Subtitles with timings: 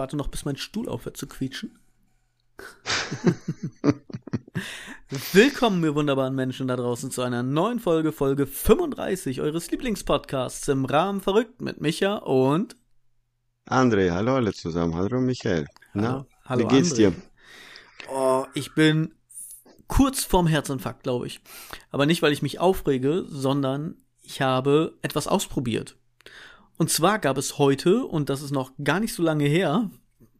[0.00, 1.78] warte noch, bis mein Stuhl aufhört zu quietschen.
[5.32, 10.86] Willkommen, ihr wunderbaren Menschen da draußen, zu einer neuen Folge, Folge 35 eures Lieblingspodcasts im
[10.86, 12.76] Rahmen Verrückt mit Micha und
[13.68, 14.10] André.
[14.12, 14.94] Hallo alle zusammen.
[14.94, 15.66] Hallo Michael.
[15.92, 16.96] Na, hallo, wie geht's André.
[16.96, 17.12] dir?
[18.10, 19.12] Oh, ich bin
[19.86, 21.42] kurz vorm Herzinfarkt, glaube ich.
[21.90, 25.96] Aber nicht, weil ich mich aufrege, sondern ich habe etwas ausprobiert.
[26.80, 29.90] Und zwar gab es heute, und das ist noch gar nicht so lange her,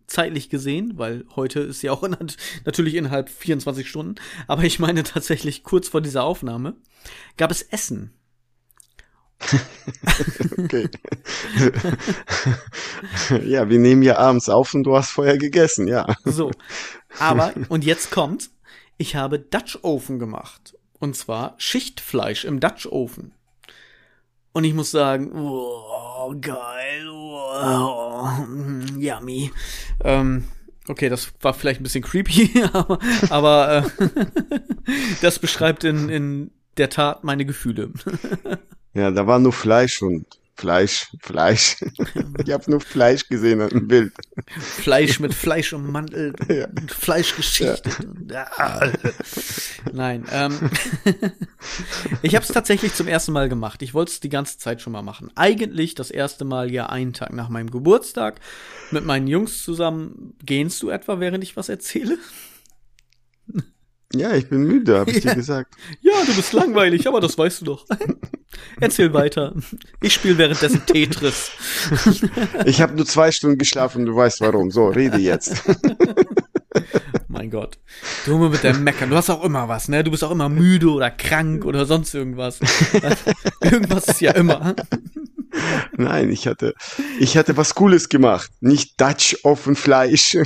[0.07, 2.17] zeitlich gesehen, weil heute ist ja auch in,
[2.65, 4.15] natürlich innerhalb 24 Stunden,
[4.47, 6.77] aber ich meine tatsächlich kurz vor dieser Aufnahme,
[7.37, 8.15] gab es Essen.
[10.57, 10.89] Okay.
[13.45, 16.07] ja, wir nehmen ja abends auf und du hast vorher gegessen, ja.
[16.25, 16.53] So.
[17.19, 18.49] Aber, und jetzt kommt,
[18.97, 20.75] ich habe Dutch Oven gemacht.
[21.01, 23.35] Und zwar Schichtfleisch im Dutch Oven.
[24.53, 27.07] Und ich muss sagen, wow, geil,
[28.47, 29.53] mm, yummy.
[30.05, 30.45] Ähm,
[30.89, 32.99] okay, das war vielleicht ein bisschen creepy, aber,
[33.31, 34.17] aber äh,
[35.23, 37.93] das beschreibt in, in der Tat meine Gefühle.
[38.93, 41.77] Ja, da war nur Fleisch und Fleisch, Fleisch.
[42.45, 44.13] Ich habe nur Fleisch gesehen im Bild.
[44.59, 46.67] Fleisch mit Fleisch ummantelt Ja.
[46.67, 47.99] und Fleisch geschichtet.
[48.01, 48.93] Und, ah.
[49.91, 50.71] Nein, ähm,
[52.23, 53.81] ich habe es tatsächlich zum ersten Mal gemacht.
[53.81, 55.31] Ich wollte es die ganze Zeit schon mal machen.
[55.35, 58.39] Eigentlich das erste Mal ja einen Tag nach meinem Geburtstag
[58.91, 60.35] mit meinen Jungs zusammen.
[60.45, 62.19] Gähnst du etwa, während ich was erzähle?
[64.15, 65.31] Ja, ich bin müde, habe ich Ja.
[65.31, 65.75] dir gesagt.
[66.01, 67.87] Ja, du bist langweilig, aber das weißt du doch.
[68.81, 69.55] Erzähl weiter.
[70.01, 71.51] Ich spiele währenddessen Tetris.
[72.65, 74.71] Ich habe nur zwei Stunden geschlafen, du weißt warum.
[74.71, 75.63] So, rede jetzt.
[77.29, 77.79] Mein Gott.
[78.27, 79.11] Du immer mit deinem Meckern.
[79.11, 80.03] Du hast auch immer was, ne?
[80.03, 82.59] Du bist auch immer müde oder krank oder sonst irgendwas.
[83.61, 84.75] irgendwas ist ja immer.
[85.97, 86.75] Nein, ich hatte,
[87.21, 88.51] ich hatte was Cooles gemacht.
[88.61, 90.37] Nicht Dutch offen Fleisch.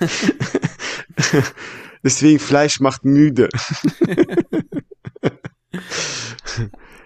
[2.02, 3.48] Deswegen Fleisch macht müde.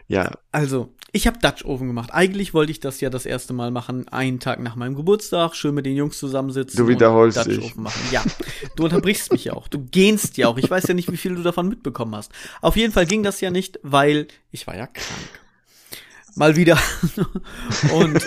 [0.08, 2.10] ja, Also, ich habe Dutch Oven gemacht.
[2.12, 5.74] Eigentlich wollte ich das ja das erste Mal machen, einen Tag nach meinem Geburtstag, schön
[5.74, 6.76] mit den Jungs zusammensitzen.
[6.76, 7.72] Du wiederholst und Dutch dich.
[7.72, 8.02] Oven machen.
[8.10, 8.24] Ja,
[8.74, 9.68] du unterbrichst mich ja auch.
[9.68, 10.58] Du gähnst ja auch.
[10.58, 12.32] Ich weiß ja nicht, wie viel du davon mitbekommen hast.
[12.60, 15.40] Auf jeden Fall ging das ja nicht, weil ich war ja krank.
[16.34, 16.78] Mal wieder.
[17.92, 18.24] und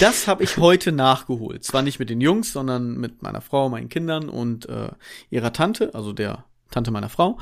[0.00, 1.64] das habe ich heute nachgeholt.
[1.64, 4.90] Zwar nicht mit den Jungs, sondern mit meiner Frau, meinen Kindern und äh,
[5.30, 7.38] ihrer Tante, also der Tante meiner Frau.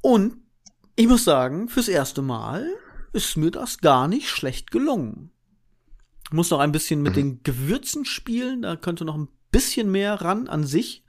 [0.00, 0.36] Und
[0.96, 2.68] ich muss sagen, fürs erste Mal
[3.12, 5.30] ist mir das gar nicht schlecht gelungen.
[6.24, 10.20] Ich muss noch ein bisschen mit den Gewürzen spielen, da könnte noch ein bisschen mehr
[10.22, 11.04] ran an sich.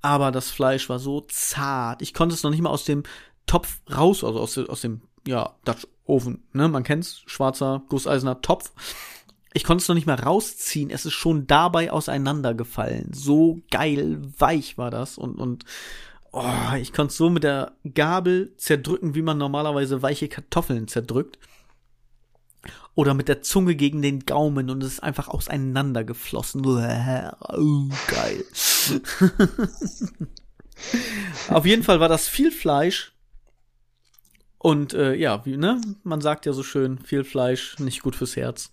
[0.00, 2.02] Aber das Fleisch war so zart.
[2.02, 3.02] Ich konnte es noch nicht mal aus dem
[3.46, 6.68] Topf raus, also aus, aus dem, ja, Dutch Oven, ne?
[6.68, 8.72] Man kennt's, schwarzer, gusseiserner Topf.
[9.54, 10.90] Ich konnte es noch nicht mal rausziehen.
[10.90, 13.12] Es ist schon dabei auseinandergefallen.
[13.12, 15.64] So geil weich war das und, und
[16.32, 21.38] oh, ich konnte es so mit der Gabel zerdrücken, wie man normalerweise weiche Kartoffeln zerdrückt.
[22.94, 26.66] Oder mit der Zunge gegen den Gaumen und es ist einfach auseinandergeflossen.
[26.66, 28.44] Uh, geil.
[31.48, 33.12] Auf jeden Fall war das viel Fleisch.
[34.58, 35.80] Und äh, ja, wie, ne?
[36.02, 38.72] Man sagt ja so schön, viel Fleisch, nicht gut fürs Herz.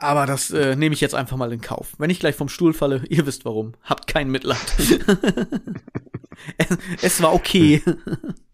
[0.00, 1.94] Aber das äh, nehme ich jetzt einfach mal in Kauf.
[1.98, 3.74] Wenn ich gleich vom Stuhl falle, ihr wisst warum.
[3.82, 4.58] Habt kein Mitleid.
[6.56, 7.82] es, es war okay.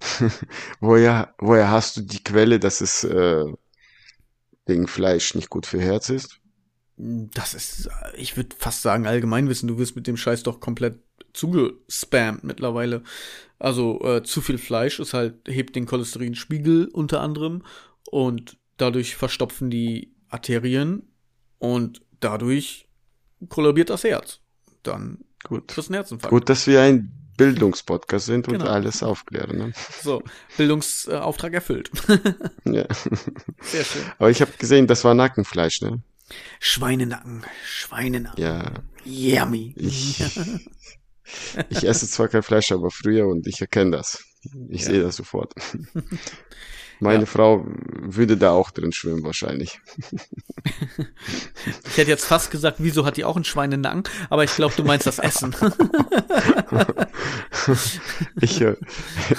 [0.81, 3.45] woher, woher hast du die Quelle, dass es äh,
[4.65, 6.41] wegen Fleisch nicht gut für Herz ist?
[6.97, 9.69] Das ist, ich würde fast sagen, Allgemeinwissen.
[9.69, 10.99] Du wirst mit dem Scheiß doch komplett
[11.35, 13.03] zugespammt mittlerweile.
[13.59, 17.65] Also äh, zu viel Fleisch ist halt, hebt den Cholesterinspiegel unter anderem
[18.11, 21.14] und dadurch verstopfen die Arterien
[21.59, 22.89] und dadurch
[23.49, 24.41] kollabiert das Herz.
[24.83, 25.69] Dann Gut.
[25.69, 26.31] kriegst du einen Herzinfarkt.
[26.31, 28.71] Gut, dass wir ein Bildungspodcast sind und Genau.
[28.71, 29.57] alles aufklären.
[29.59, 29.73] Ne?
[30.03, 30.23] So,
[30.57, 31.91] Bildungsauftrag erfüllt.
[32.65, 32.87] Ja.
[33.61, 34.03] Sehr schön.
[34.19, 36.03] Aber ich habe gesehen, das war Nackenfleisch, ne?
[36.61, 38.43] Schweinenacken, Schweinenacken.
[38.43, 38.73] Ja.
[39.05, 39.75] Yummy.
[39.77, 40.23] Ich,
[41.71, 44.25] ich esse zwar kein Fleisch, aber früher und ich erkenne das.
[44.69, 44.87] Ich Ja.
[44.89, 45.55] sehe das sofort.
[47.05, 47.27] Meine Ja.
[47.27, 49.81] Frau würde da auch drin schwimmen wahrscheinlich.
[51.87, 54.03] Ich hätte jetzt fast gesagt, wieso hat die auch einen Schweinenacken?
[54.31, 55.55] Aber ich glaube, du meinst das Essen.
[58.41, 58.77] Ich, äh,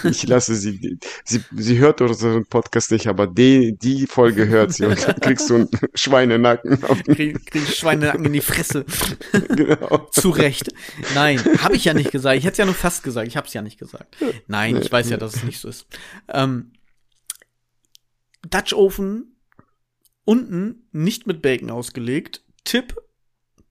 [0.04, 4.86] ich lasse sie, sie, sie hört unseren Podcast nicht, aber die, die Folge hört sie
[4.86, 6.80] und dann kriegst du einen Schweinenacken.
[7.06, 8.86] Den, Krieg, krieg ich Schweinenacken in die Fresse.
[9.56, 10.08] genau.
[10.12, 10.70] Zu Recht.
[11.14, 12.38] Nein, habe ich ja nicht gesagt.
[12.38, 13.28] Ich hätte es ja nur fast gesagt.
[13.28, 14.16] Ich habe es ja nicht gesagt.
[14.48, 15.86] Nein, ich weiß ja, dass es nicht so ist.
[16.30, 16.72] Ähm,
[18.50, 19.36] Dutch Oven
[20.24, 22.44] unten nicht mit Bacon ausgelegt.
[22.64, 22.96] Tipp,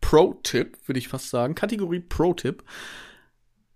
[0.01, 1.55] Pro-Tipp, würde ich fast sagen.
[1.55, 2.63] Kategorie Pro-Tipp.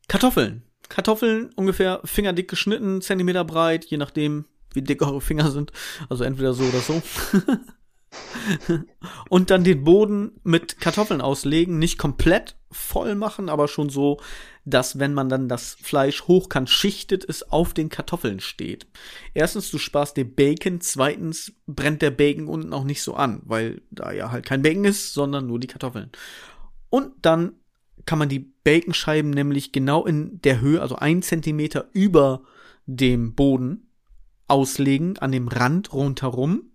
[0.08, 0.62] Kartoffeln.
[0.88, 5.72] Kartoffeln ungefähr fingerdick geschnitten, Zentimeter breit, je nachdem, wie dick eure Finger sind.
[6.08, 7.02] Also entweder so oder so.
[9.28, 14.20] und dann den Boden mit Kartoffeln auslegen, nicht komplett voll machen, aber schon so,
[14.64, 18.86] dass wenn man dann das Fleisch hochkant schichtet, es auf den Kartoffeln steht.
[19.34, 23.82] Erstens, du sparst dir Bacon, zweitens brennt der Bacon unten auch nicht so an, weil
[23.90, 26.10] da ja halt kein Bacon ist, sondern nur die Kartoffeln.
[26.90, 27.52] Und dann
[28.04, 32.42] kann man die Baconscheiben nämlich genau in der Höhe, also ein Zentimeter über
[32.86, 33.88] dem Boden
[34.46, 36.70] auslegen, an dem Rand rundherum.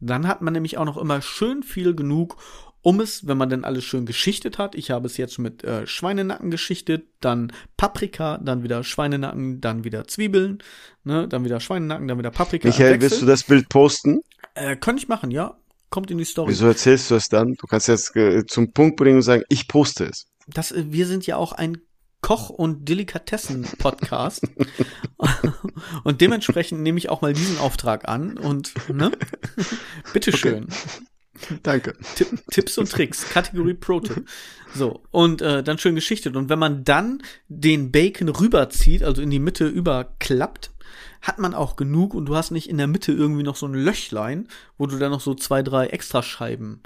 [0.00, 2.36] Dann hat man nämlich auch noch immer schön viel genug,
[2.82, 5.86] um es, wenn man denn alles schön geschichtet hat, ich habe es jetzt mit äh,
[5.86, 10.62] Schweinenacken geschichtet, dann Paprika, dann wieder Schweinenacken, dann wieder Zwiebeln,
[11.04, 12.68] ne, dann wieder Schweinenacken, dann wieder Paprika.
[12.68, 14.20] Michael, willst du das Bild posten?
[14.54, 15.56] Äh, könnte ich machen, ja.
[15.90, 16.52] Kommt in die Story.
[16.52, 17.54] Wieso erzählst du es dann?
[17.54, 20.26] Du kannst jetzt äh, zum Punkt bringen und sagen, ich poste es.
[20.46, 21.78] Das, äh, wir sind ja auch ein
[22.20, 24.46] Koch- und Delikatessen-Podcast.
[26.04, 29.12] und dementsprechend nehme ich auch mal diesen Auftrag an und, ne?
[30.12, 30.64] Bitteschön.
[30.64, 31.04] Okay.
[31.62, 31.96] Danke.
[32.16, 34.28] Tipp, Tipps und Tricks, Kategorie Pro-Tipp.
[34.74, 36.36] So, und äh, dann schön geschichtet.
[36.36, 40.70] Und wenn man dann den Bacon rüberzieht, also in die Mitte überklappt,
[41.22, 43.74] hat man auch genug und du hast nicht in der Mitte irgendwie noch so ein
[43.74, 46.82] Löchlein, wo du dann noch so zwei, drei Extrascheiben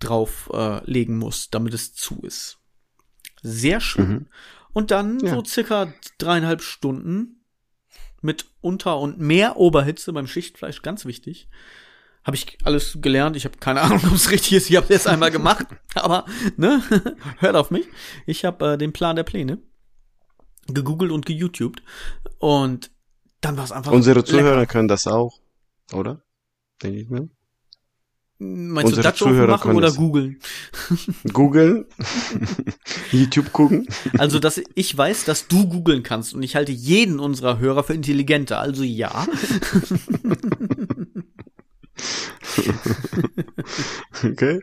[0.00, 2.58] drauf äh, legen musst, damit es zu ist.
[3.42, 4.08] Sehr schön.
[4.08, 4.26] Mhm.
[4.78, 5.34] Und dann ja.
[5.34, 7.44] so circa dreieinhalb Stunden
[8.20, 11.48] mit Unter- und mehr Oberhitze beim Schichtfleisch, ganz wichtig
[12.24, 13.36] habe ich alles gelernt.
[13.36, 14.70] Ich habe keine Ahnung, ob es richtig ist.
[14.70, 16.26] Ich habe es jetzt einmal gemacht, aber
[16.56, 16.82] ne,
[17.38, 17.86] hört auf mich.
[18.26, 19.58] Ich habe äh, den Plan der Pläne
[20.66, 21.82] gegoogelt und geYouTubed
[22.38, 22.90] und
[23.40, 23.92] dann war es einfach.
[23.92, 24.72] Unsere Zuhörer lecker.
[24.72, 25.40] können das auch,
[25.92, 26.22] oder?
[26.82, 27.30] Denke ich mir.
[28.40, 30.38] Meinst Unsere du Dutch Zuhörer machen oder googeln?
[31.32, 31.86] Googeln,
[33.10, 33.88] YouTube gucken.
[34.16, 37.94] Also, dass ich weiß, dass du googeln kannst und ich halte jeden unserer Hörer für
[37.94, 38.60] intelligenter.
[38.60, 39.26] Also ja.
[44.24, 44.62] okay.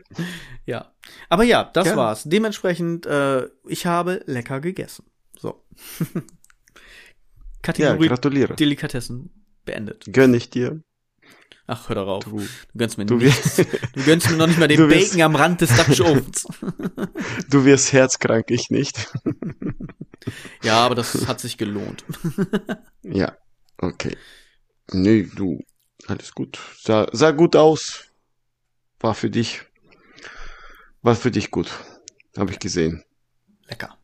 [0.64, 0.94] Ja.
[1.28, 1.96] Aber ja, das ja.
[1.96, 2.22] war's.
[2.24, 5.04] Dementsprechend, äh, ich habe lecker gegessen.
[5.38, 5.66] So.
[7.60, 8.54] Kategorie ja, gratuliere.
[8.54, 9.30] Delikatessen
[9.66, 10.06] beendet.
[10.10, 10.80] Gönn ich dir.
[11.68, 12.24] Ach, hör darauf.
[12.24, 12.46] Du, du
[12.76, 13.56] gönnst mir du nichts.
[13.56, 16.46] Du gönnst mir noch nicht mal den wirst, Bacon am Rand des Dutch Ovens.
[17.50, 19.10] du wirst herzkrank, ich nicht.
[20.62, 22.04] ja, aber das hat sich gelohnt.
[23.02, 23.36] ja,
[23.78, 24.16] okay.
[24.92, 25.64] Nee, du,
[26.06, 26.58] alles gut.
[26.78, 28.04] Sah, sah gut aus.
[29.00, 29.62] War für dich,
[31.02, 31.70] war für dich gut.
[32.36, 33.04] Habe ich gesehen.
[33.68, 33.98] Lecker.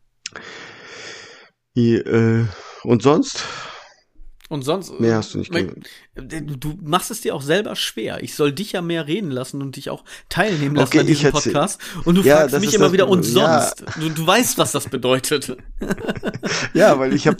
[1.75, 2.45] Die, äh,
[2.83, 3.45] und sonst?
[4.53, 4.99] Und sonst.
[4.99, 5.89] Mehr hast du nicht gehört.
[6.13, 8.21] Du machst es dir auch selber schwer.
[8.21, 11.31] Ich soll dich ja mehr reden lassen und dich auch teilnehmen lassen okay, an diesem
[11.31, 11.81] Podcast.
[12.05, 13.81] Und du ja, fragst mich immer wieder, und sonst?
[13.81, 13.93] Ja.
[13.99, 15.57] Du, du weißt, was das bedeutet.
[16.75, 17.37] ja, weil ich habe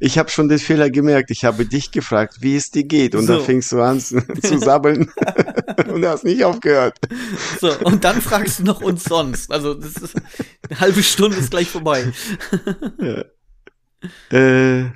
[0.00, 1.30] ich hab schon den Fehler gemerkt.
[1.30, 3.14] Ich habe dich gefragt, wie es dir geht.
[3.14, 3.34] Und so.
[3.34, 5.08] dann fingst du an zu sabbeln
[5.86, 6.98] und hast nicht aufgehört.
[7.60, 9.52] So, und dann fragst du noch uns sonst.
[9.52, 10.16] Also, das ist,
[10.68, 12.12] eine halbe Stunde ist gleich vorbei.
[13.00, 13.24] ja.
[14.36, 14.90] Äh,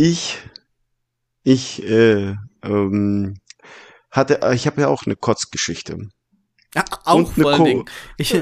[0.00, 0.38] ich
[1.48, 3.40] ich äh, ähm,
[4.10, 6.08] hatte, ich habe ja auch eine Kotzgeschichte.
[6.74, 7.84] Ja, auch vor allen Dingen.
[8.18, 8.34] Ich,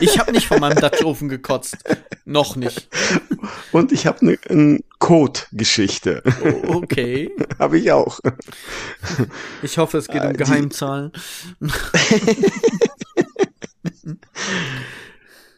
[0.00, 1.78] ich habe nicht von meinem Dutch Ofen gekotzt.
[2.24, 2.88] Noch nicht.
[3.72, 6.22] Und ich habe eine, eine Code-Geschichte.
[6.44, 7.34] Oh, okay.
[7.58, 8.20] habe ich auch.
[9.62, 11.10] Ich hoffe, es geht um äh, Geheimzahlen.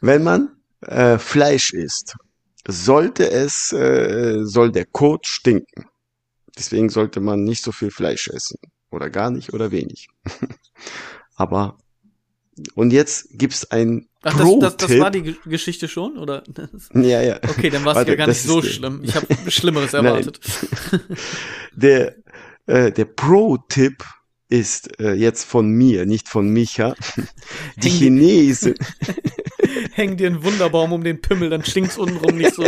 [0.01, 2.17] Wenn man äh, Fleisch isst,
[2.67, 5.85] sollte es, äh, soll der Code stinken.
[6.57, 8.59] Deswegen sollte man nicht so viel Fleisch essen.
[8.91, 10.09] Oder gar nicht oder wenig.
[11.35, 11.79] Aber
[12.75, 16.43] und jetzt gibt's ein Ach, das, das, das war die Geschichte schon, oder?
[16.95, 17.37] Ja, ja.
[17.37, 19.03] Okay, dann war es ja gar nicht so schlimm.
[19.05, 20.41] Ich habe Schlimmeres erwartet.
[21.73, 22.17] der
[22.67, 24.03] äh, der Pro-Tipp
[24.49, 26.95] ist äh, jetzt von mir, nicht von Micha.
[27.77, 28.75] Die Chinesen.
[29.93, 32.65] Häng dir einen Wunderbaum um den Pimmel, dann stinkt's untenrum nicht so.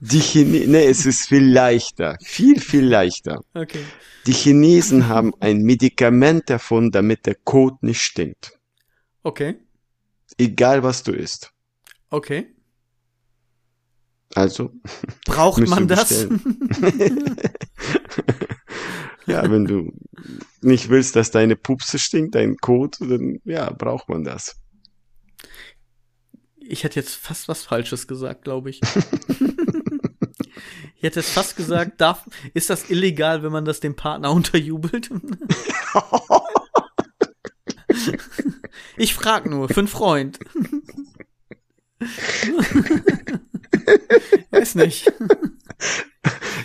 [0.00, 3.42] Die Chinesen, nee, es ist viel leichter, viel, viel leichter.
[3.54, 3.84] Okay.
[4.26, 8.58] Die Chinesen haben ein Medikament davon, damit der Kot nicht stinkt.
[9.22, 9.56] Okay.
[10.38, 11.52] Egal was du isst.
[12.10, 12.54] Okay.
[14.34, 14.72] Also.
[15.26, 16.22] Braucht man das?
[19.26, 19.92] ja, wenn du
[20.60, 24.56] nicht willst, dass deine Pupse stinkt, dein Kot, dann ja, braucht man das.
[26.58, 28.80] Ich hätte jetzt fast was Falsches gesagt, glaube ich.
[31.00, 35.08] Ich hätte es fast gesagt, darf, ist das illegal, wenn man das dem Partner unterjubelt?
[38.98, 40.38] ich frag nur, für einen Freund.
[44.50, 45.10] Weiß nicht.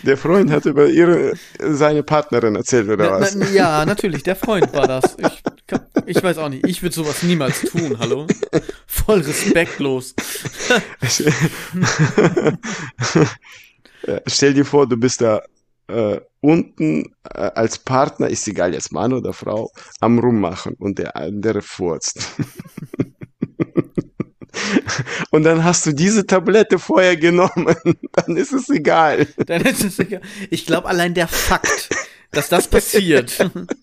[0.03, 3.35] Der Freund hat über ihre, seine Partnerin erzählt, oder Na, was?
[3.35, 5.15] na, ja, natürlich, der Freund war das.
[5.17, 5.43] Ich,
[6.07, 8.27] ich weiß auch nicht, ich würde sowas niemals tun, hallo?
[8.85, 10.13] Voll respektlos.
[14.07, 15.41] Ja, Stell dir vor, du bist da
[15.87, 21.15] äh, unten äh, als Partner, ist egal jetzt Mann oder Frau, am Rummachen und der
[21.15, 22.27] andere furzt.
[25.31, 27.75] und dann hast du diese Tablette vorher genommen,
[28.13, 29.27] dann ist es egal.
[29.45, 30.21] Dann ist es egal.
[30.49, 31.89] Ich glaube, allein der Fakt,
[32.31, 33.37] dass das passiert,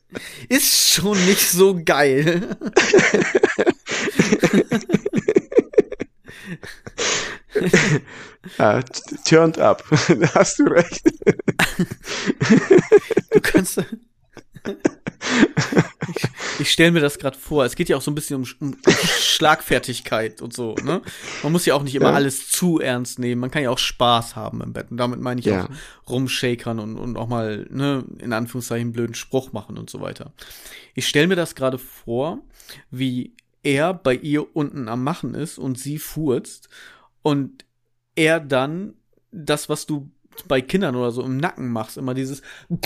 [0.48, 2.56] ist schon nicht so geil.
[8.62, 11.02] Ja, t- turned up, da hast du recht.
[13.32, 13.78] Du kannst.
[16.08, 17.64] Ich, ich stelle mir das gerade vor.
[17.64, 18.76] Es geht ja auch so ein bisschen um, um
[19.18, 20.74] Schlagfertigkeit und so.
[20.84, 21.02] Ne?
[21.42, 22.14] Man muss ja auch nicht immer Ja.
[22.14, 23.40] alles zu ernst nehmen.
[23.40, 24.92] Man kann ja auch Spaß haben im Bett.
[24.92, 25.64] Und damit meine ich Ja.
[25.64, 30.00] auch rumshakern und, und auch mal, ne, in Anführungszeichen, einen blöden Spruch machen und so
[30.00, 30.32] weiter.
[30.94, 32.38] Ich stelle mir das gerade vor,
[32.92, 36.68] wie er bei ihr unten am Machen ist und sie furzt
[37.22, 37.64] und
[38.14, 38.94] er dann
[39.30, 40.10] das, was du
[40.48, 42.42] bei Kindern oder so im Nacken machst, immer dieses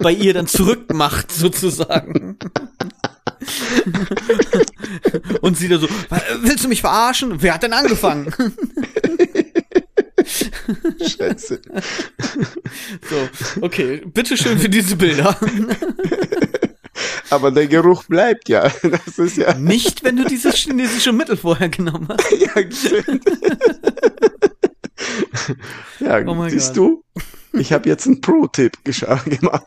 [0.00, 2.38] bei ihr dann zurückmacht, sozusagen.
[5.40, 5.88] Und sie da so,
[6.42, 7.40] willst du mich verarschen?
[7.42, 8.34] Wer hat denn angefangen?
[11.00, 11.60] Scheiße.
[13.08, 15.38] So, okay, bitteschön für diese Bilder.
[17.30, 18.68] Aber der Geruch bleibt ja.
[18.82, 22.30] Das ist ja, Nicht, wenn du dieses chinesische Mittel vorher genommen hast.
[22.40, 23.24] ja stimmt.
[25.98, 26.76] Ja, Oh siehst Gott.
[26.76, 27.04] du?
[27.58, 29.66] Ich habe jetzt einen Pro-Tipp gemacht.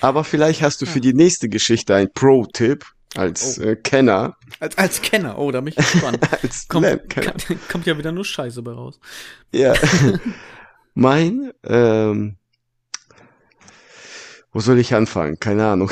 [0.00, 2.84] Aber vielleicht hast du für die nächste Geschichte einen Pro-Tipp
[3.16, 3.62] als Oh.
[3.62, 6.18] äh, Kenner, Als, als Kenner, oh, da bin ich gespannt.
[6.42, 6.86] als Kommt,
[7.70, 8.98] kommt ja wieder nur Scheiße bei raus.
[9.52, 9.74] Ja.
[10.94, 12.36] mein, ähm,
[14.54, 15.38] wo soll ich anfangen?
[15.40, 15.90] Keine Ahnung.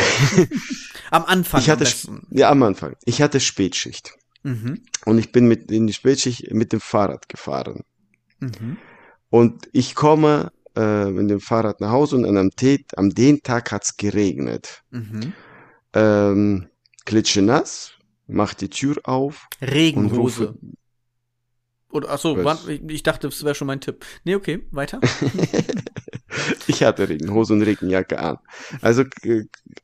[1.11, 2.97] Am Anfang Ich hatte, am ja, am Anfang.
[3.05, 4.15] Ich hatte Spätschicht.
[4.45, 4.81] Mhm.
[5.05, 7.83] Und ich bin mit in die Spätschicht mit dem Fahrrad gefahren.
[8.41, 8.79] Mhm.
[9.29, 13.73] Und ich komme äh, mit dem Fahrrad nach Hause und am, Tät, am den Tag
[13.73, 14.83] hat's geregnet.
[14.91, 15.35] Mhm.
[15.93, 16.69] Ähm,
[17.05, 17.93] klitschenass,
[18.27, 20.47] mach die Tür auf und Regenhose.
[20.49, 20.59] rufe,
[21.93, 22.45] Oder, achso, Was?
[22.67, 24.05] warte, ich, dachte, das wäre schon mein Tipp.
[24.25, 24.99] Nee, okay, weiter.
[26.67, 28.39] ich hatte Regenhose und Regenjacke an.
[28.81, 29.05] Also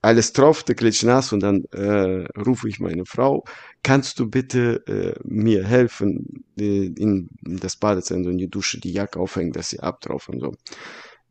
[0.01, 3.45] alles tropfte, klitschnass und dann äh, rufe ich meine Frau,
[3.83, 9.21] kannst du bitte äh, mir helfen, äh, in das Badezimmer in die Dusche die Jacke
[9.21, 10.55] aufhängen, dass sie abtropft und so.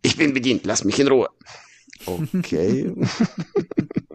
[0.03, 1.29] Ich bin bedient, lass mich in Ruhe.
[2.05, 2.93] Okay.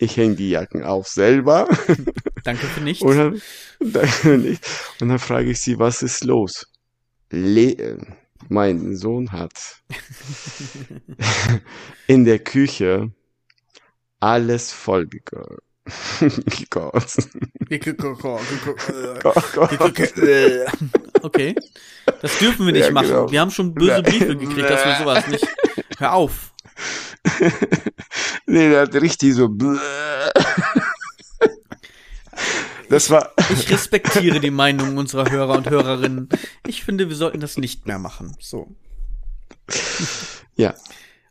[0.00, 1.68] ich hänge die Jacken auf selber.
[2.44, 3.02] Danke für nichts.
[3.02, 3.42] Und dann,
[3.92, 4.58] dann,
[5.00, 6.66] und dann frage ich sie, was ist los?
[7.30, 7.98] Le
[8.48, 9.82] mein Sohn hat
[12.06, 13.12] in der Küche
[14.18, 15.58] alles voll gekotzt.
[21.22, 21.54] Okay.
[22.22, 23.08] Das dürfen wir nicht Ja, machen.
[23.08, 23.30] genau.
[23.30, 25.46] Wir haben schon böse Briefe gekriegt, dass wir sowas nicht.
[25.98, 26.52] Hör auf.
[28.46, 29.48] nee, der hat richtig so.
[32.88, 33.32] Das war.
[33.52, 36.28] Ich respektiere die Meinungen unserer Hörer und Hörerinnen.
[36.66, 38.36] Ich finde, wir sollten das nicht mehr machen.
[38.40, 38.74] So.
[40.56, 40.74] Ja.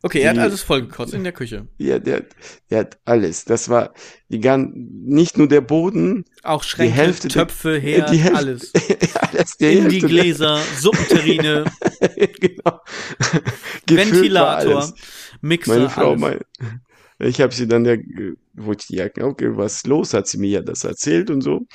[0.01, 1.68] Okay, er hat Die- alles vollgekotzt in der Küche.
[1.77, 2.24] Ja, der,
[2.70, 3.44] der hat alles.
[3.44, 3.94] Das war
[4.29, 4.72] die gan
[5.03, 8.72] nicht nur der Boden, Auch Schränke, Hälfte der- Töpfe, Herd, die Hälfte- alles.
[9.15, 11.65] alles die In die Gläser, Suppenterrine,
[12.39, 12.79] genau.
[13.88, 14.94] Gefüllt Ventilator.
[15.41, 16.22] Mixer, Meine Frau, alles.
[16.22, 16.39] mein,
[17.22, 17.96] ich habe sie dann ja,
[18.53, 21.41] wo ich die Jacken aufgebe, was ist los, hat sie mir ja das erzählt und
[21.41, 21.65] so.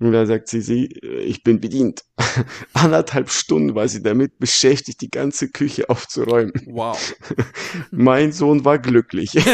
[0.00, 0.86] Und da sagt sie, sie,
[1.24, 2.02] ich bin bedient.
[2.72, 6.52] Anderthalb Stunden war sie damit beschäftigt, die ganze Küche aufzuräumen.
[6.66, 7.14] Wow.
[7.90, 9.34] Mein Sohn war glücklich.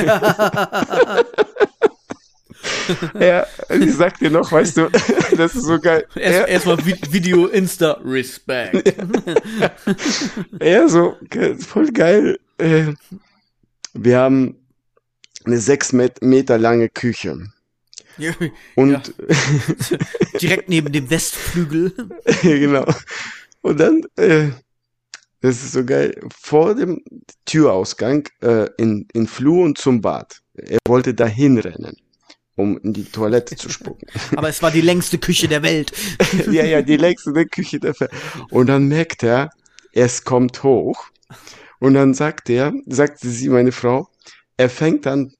[3.14, 4.88] er, sie sagt dir noch, weißt du,
[5.36, 6.06] das ist so geil.
[6.14, 8.94] Erst, Er, Erstmal Vi- Video Insta Respect.
[10.60, 11.16] er so,
[11.66, 12.38] voll geil.
[12.58, 12.92] Äh,
[13.94, 14.56] wir haben
[15.44, 17.38] eine sechs Met- Meter lange Küche.
[18.74, 19.14] Und
[20.40, 21.92] Direkt neben dem Westflügel.
[22.42, 22.84] genau.
[23.62, 24.48] Und dann, äh,
[25.40, 27.02] das ist so geil, vor dem
[27.46, 30.40] Türausgang äh, in, in Flur und zum Bad.
[30.54, 31.96] Er wollte dahin rennen.
[32.56, 34.06] um in die Toilette zu spucken.
[34.36, 35.92] Aber es war die längste Küche der Welt.
[36.50, 38.10] ja, ja, die längste Küche der Welt.
[38.50, 39.50] Und dann merkt er,
[39.92, 41.06] es kommt hoch.
[41.82, 44.08] Und dann sagt er, sagte sie, meine Frau,
[44.56, 45.34] er fängt an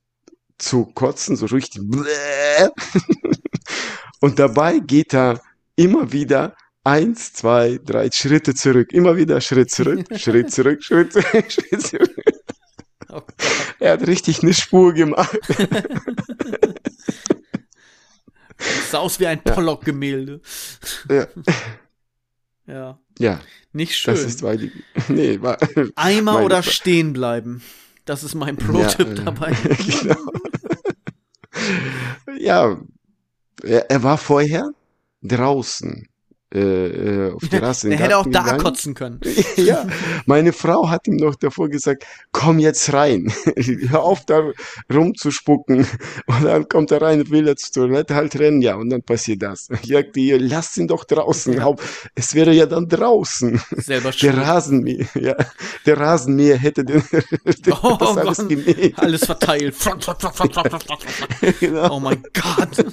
[0.58, 1.82] zu kotzen, so richtig.
[4.20, 5.40] Und dabei geht er
[5.76, 8.92] immer wieder eins, zwei, drei Schritte zurück.
[8.92, 12.25] Immer wieder Schritt zurück, Schritt zurück, Schritt zurück, Schritt zurück.
[13.08, 13.22] Oh
[13.78, 15.38] er hat richtig eine Spur gemacht.
[18.90, 20.40] sah aus wie ein Pollock-Gemälde.
[21.08, 21.28] Ja.
[22.66, 22.99] Ja.
[23.20, 23.40] Ja.
[23.72, 24.14] Nicht schön.
[24.14, 24.70] Das ist weil
[25.08, 25.58] nee, war,
[25.96, 27.62] Eimer oder stehen bleiben.
[28.04, 29.56] Das ist mein Pro-Tipp ja, dabei.
[30.02, 30.16] Genau.
[32.38, 32.80] ja,
[33.62, 34.72] er, er war vorher
[35.22, 36.08] draußen
[36.54, 37.90] äh, auf Terrasse.
[37.90, 38.62] Er hätte auch da gegangen.
[38.62, 39.21] kotzen können.
[39.56, 39.87] ja,
[40.26, 44.42] meine Frau hat ihm noch davor gesagt, komm jetzt rein, hör auf da
[44.92, 45.87] rumzuspucken.
[46.26, 49.02] Und dann kommt er rein und will jetzt zur Toilette halt rennen, ja, und dann
[49.02, 49.68] passiert das.
[49.82, 51.54] Ich sagte ihr, lasst ihn doch draußen.
[51.54, 51.75] Ja.
[52.14, 53.61] Es wäre ja dann draußen.
[53.76, 54.35] Selber schuld.
[54.35, 55.37] Der Rasenmäher, ja,
[55.87, 58.49] der Rasenmäher hätte den, den oh, das alles Gott.
[58.49, 58.99] gemäht.
[58.99, 59.75] Alles verteilt.
[61.61, 61.97] genau.
[61.97, 62.85] Oh mein Gott.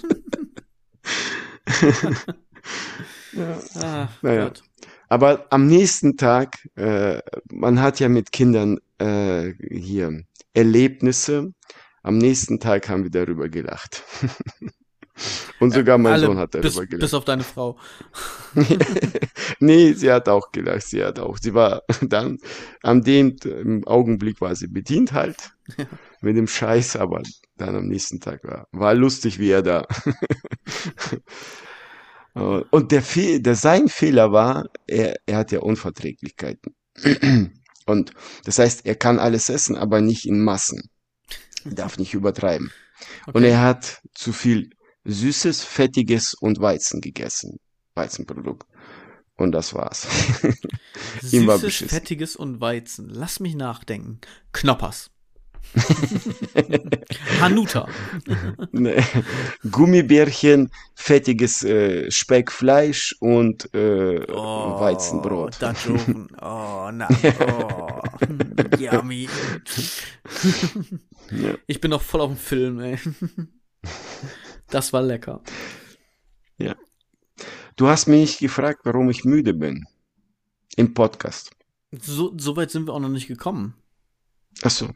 [3.34, 3.60] Ja.
[3.76, 4.46] Ah, naja.
[4.46, 4.64] Gott.
[5.08, 7.22] Aber am nächsten Tag, äh,
[7.52, 11.54] man hat ja mit Kindern äh, hier Erlebnisse.
[12.04, 14.04] Am nächsten Tag haben wir darüber gelacht.
[15.60, 17.00] Und sogar mein Alle, Sohn hat darüber bis, gelacht.
[17.02, 17.78] Bis auf deine Frau.
[19.60, 20.84] nee, sie hat auch gelacht.
[20.84, 21.38] Sie hat auch.
[21.38, 22.38] Sie war dann,
[22.84, 25.52] an dem im Augenblick war sie bedient halt.
[25.78, 25.86] Ja.
[26.22, 27.22] Mit dem Scheiß, aber
[27.58, 31.18] dann am nächsten Tag war, war lustig, wie er da äh,
[32.42, 36.76] und der, Fe der sein Fehler war, er, er hat ja Unverträglichkeiten.
[37.86, 38.14] Und
[38.46, 40.90] das heißt, er kann alles essen, aber nicht in Massen.
[41.66, 42.72] Er darf nicht übertreiben.
[43.26, 43.32] Okay.
[43.38, 44.70] Und er hat zu viel
[45.06, 47.60] Süßes, Fettiges und Weizen gegessen.
[47.96, 48.68] Weizenprodukt.
[49.36, 50.08] Und das war's.
[51.22, 53.10] Süßes, Fettiges und Weizen.
[53.10, 54.20] Lass mich nachdenken.
[54.52, 55.10] Knoppers.
[57.42, 57.88] Hanuta.
[58.72, 59.02] Nee.
[59.70, 65.58] Gummibärchen, fettiges äh, Speckfleisch und äh, oh, Weizenbrot.
[66.42, 67.08] Oh, na,
[67.48, 68.02] oh,
[68.80, 69.30] yummy.
[71.32, 71.54] Ja.
[71.68, 72.98] Ich bin noch voll auf dem Film, ey.
[74.68, 75.42] Das war lecker.
[76.58, 76.76] Ja.
[77.76, 79.86] Du hast mich gefragt, warum ich müde bin.
[80.76, 81.52] Im Podcast.
[81.92, 83.76] So, so weit sind wir auch noch nicht gekommen.
[84.64, 84.90] Ach so.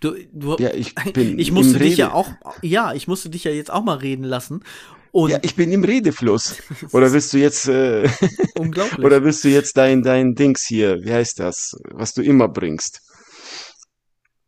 [0.00, 1.96] Du, du, ja, ich bin ich musste dich Rede.
[1.96, 2.30] ja auch,
[2.62, 4.64] ja, ich musste dich ja jetzt auch mal reden lassen.
[5.12, 6.56] Und ja, ich bin im Redefluss.
[6.92, 8.08] Oder willst du jetzt, äh,
[8.58, 9.04] unglaublich.
[9.04, 13.00] oder willst du jetzt dein, dein Dings hier, wie heißt das, was du immer bringst?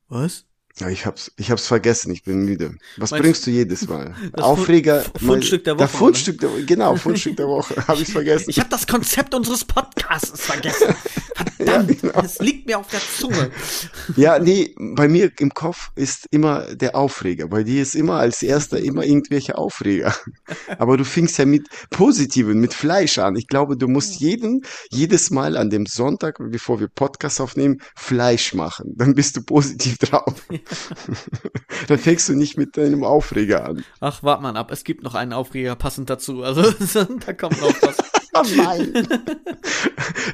[0.08, 0.46] Was?
[0.78, 2.76] Ja, ich hab's, ich hab's vergessen, ich bin müde.
[2.96, 4.14] Was Meinst bringst du jedes Mal?
[4.32, 5.04] Aufreger.
[5.22, 5.78] Fundstück der Woche.
[5.78, 7.76] Der Fundstück der, genau, Fundstück der Woche.
[7.88, 8.48] Hab ich's vergessen.
[8.48, 10.94] Ich habe das Konzept unseres Podcasts vergessen.
[11.64, 12.20] Verdammt, ja, genau.
[12.24, 13.50] es liegt mir auf der Zunge.
[14.16, 17.48] Ja, nee, bei mir im Kopf ist immer der Aufreger.
[17.48, 20.14] Bei dir ist immer als erster immer irgendwelche Aufreger.
[20.78, 23.36] Aber du fingst ja mit Positiven, mit Fleisch an.
[23.36, 28.54] Ich glaube, du musst jeden, jedes Mal an dem Sonntag, bevor wir Podcast aufnehmen, Fleisch
[28.54, 28.94] machen.
[28.96, 30.34] Dann bist du positiv drauf.
[31.88, 33.84] Dann fängst du nicht mit deinem Aufreger an.
[34.00, 34.70] Ach, wart mal ab.
[34.70, 36.42] Es gibt noch einen Aufreger passend dazu.
[36.42, 36.62] Also,
[37.26, 37.96] da kommt noch was.
[38.34, 39.06] Oh nein.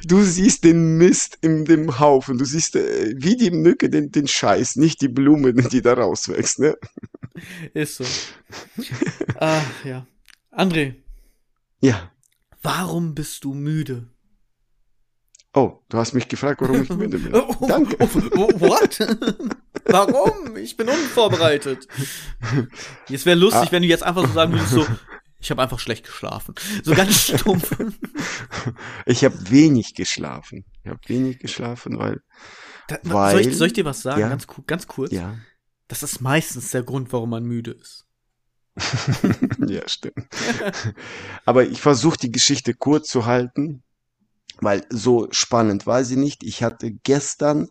[0.05, 2.37] Du siehst den Mist in dem Haufen.
[2.37, 6.59] Du siehst äh, wie die Mücke den, den Scheiß, nicht die Blumen, die da rauswächst,
[6.59, 6.77] ne?
[7.73, 8.05] Ist so.
[9.35, 10.07] ah, ja.
[10.49, 10.95] André.
[11.81, 12.09] Ja.
[12.61, 14.07] Warum bist du müde?
[15.53, 17.33] Oh, du hast mich gefragt, warum ich müde bin.
[17.33, 17.97] Oh, Danke.
[18.35, 18.99] Oh, what?
[19.85, 20.55] warum?
[20.57, 21.87] Ich bin unvorbereitet.
[23.09, 23.71] Es wäre lustig, ah.
[23.71, 24.85] wenn du jetzt einfach so sagen würdest, so,
[25.39, 26.53] ich habe einfach schlecht geschlafen.
[26.83, 27.75] So ganz stumpf.
[29.05, 30.65] ich habe wenig geschlafen.
[30.83, 32.21] Ich habe wenig geschlafen, weil.
[32.87, 34.21] Da, weil soll, ich, soll ich dir was sagen?
[34.21, 35.11] Ja, ganz, ganz kurz.
[35.11, 35.37] Ja.
[35.87, 38.05] Das ist meistens der Grund, warum man müde ist.
[39.67, 40.27] ja, stimmt.
[41.45, 43.83] Aber ich versuche die Geschichte kurz zu halten,
[44.61, 46.43] weil so spannend war sie nicht.
[46.43, 47.67] Ich hatte gestern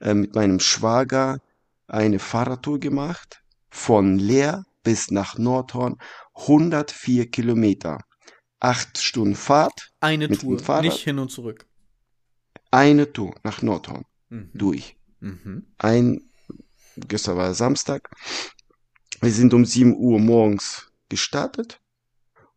[0.00, 1.38] äh, mit meinem Schwager
[1.86, 5.96] eine Fahrradtour gemacht von Leer bis nach Nordhorn
[6.34, 7.98] 104 Kilometer.
[8.60, 9.90] Acht Stunden Fahrt.
[10.00, 11.66] Eine Tour, nicht hin und zurück.
[12.70, 14.04] Eine Tour nach Nordhorn.
[14.28, 14.50] Mhm.
[14.54, 14.96] Durch.
[15.20, 15.66] Mhm.
[15.78, 16.30] Ein,
[16.96, 18.10] gestern war Samstag.
[19.20, 21.80] Wir sind um 7 Uhr morgens gestartet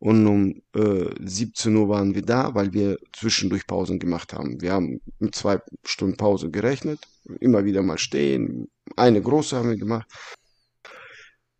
[0.03, 4.59] und um äh, 17 Uhr waren wir da, weil wir zwischendurch Pausen gemacht haben.
[4.59, 6.99] Wir haben mit zwei Stunden Pause gerechnet,
[7.39, 8.69] immer wieder mal stehen.
[8.97, 10.05] Eine große haben wir gemacht.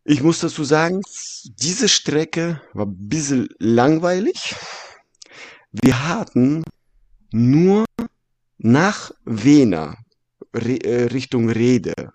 [0.04, 1.00] Ich muss dazu sagen,
[1.44, 4.54] diese Strecke war ein bisschen langweilig.
[5.72, 6.64] Wir hatten
[7.32, 7.86] nur
[8.58, 9.96] nach Wena
[10.54, 12.12] Re äh, Richtung Rede.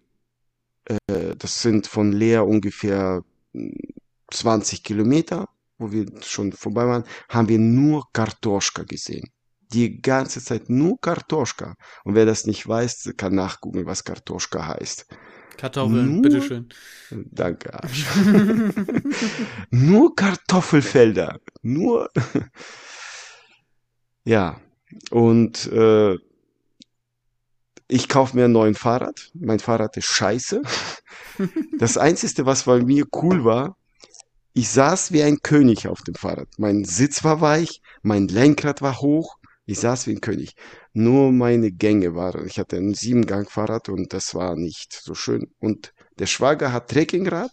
[0.86, 3.24] Äh, das sind von Leer ungefähr
[4.32, 9.28] 20 Kilometer, wo wir schon vorbei waren, haben wir nur Kartoschka gesehen.
[9.74, 11.76] Die ganze Zeit nur Kartoschka.
[12.04, 15.08] Und wer das nicht weiß, kann nachgucken, was Kartoschka heißt.
[15.58, 16.70] Kartoffeln, nur, bitteschön.
[17.12, 18.06] Danke, Arsch.
[19.72, 21.40] nur Kartoffelfelder.
[21.62, 22.10] Nur.
[24.24, 24.60] ja.
[25.12, 26.18] Und äh,
[27.90, 29.32] ich kaufe mir ein neues Fahrrad.
[29.34, 30.62] Mein Fahrrad ist scheiße.
[31.78, 33.78] Das Einzige, was bei mir cool war,
[34.54, 36.48] ich saß wie ein König auf dem Fahrrad.
[36.58, 40.56] Mein Sitz war weich, mein Lenkrad war hoch, ich saß wie ein König.
[40.94, 42.48] Nur meine Gänge waren.
[42.48, 45.52] Ich hatte ein Siebengang-Fahrrad und das war nicht so schön.
[45.60, 47.52] Und der Schwager hat Trekkingrad,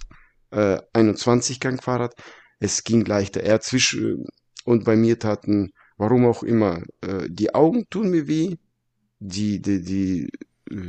[0.51, 2.15] äh, 21-Gang-Fahrrad.
[2.59, 3.43] Es ging leichter.
[3.43, 4.25] Er zwischen
[4.65, 8.57] und bei mir taten, warum auch immer, äh, die Augen tun mir weh.
[9.19, 10.29] Die, die, die,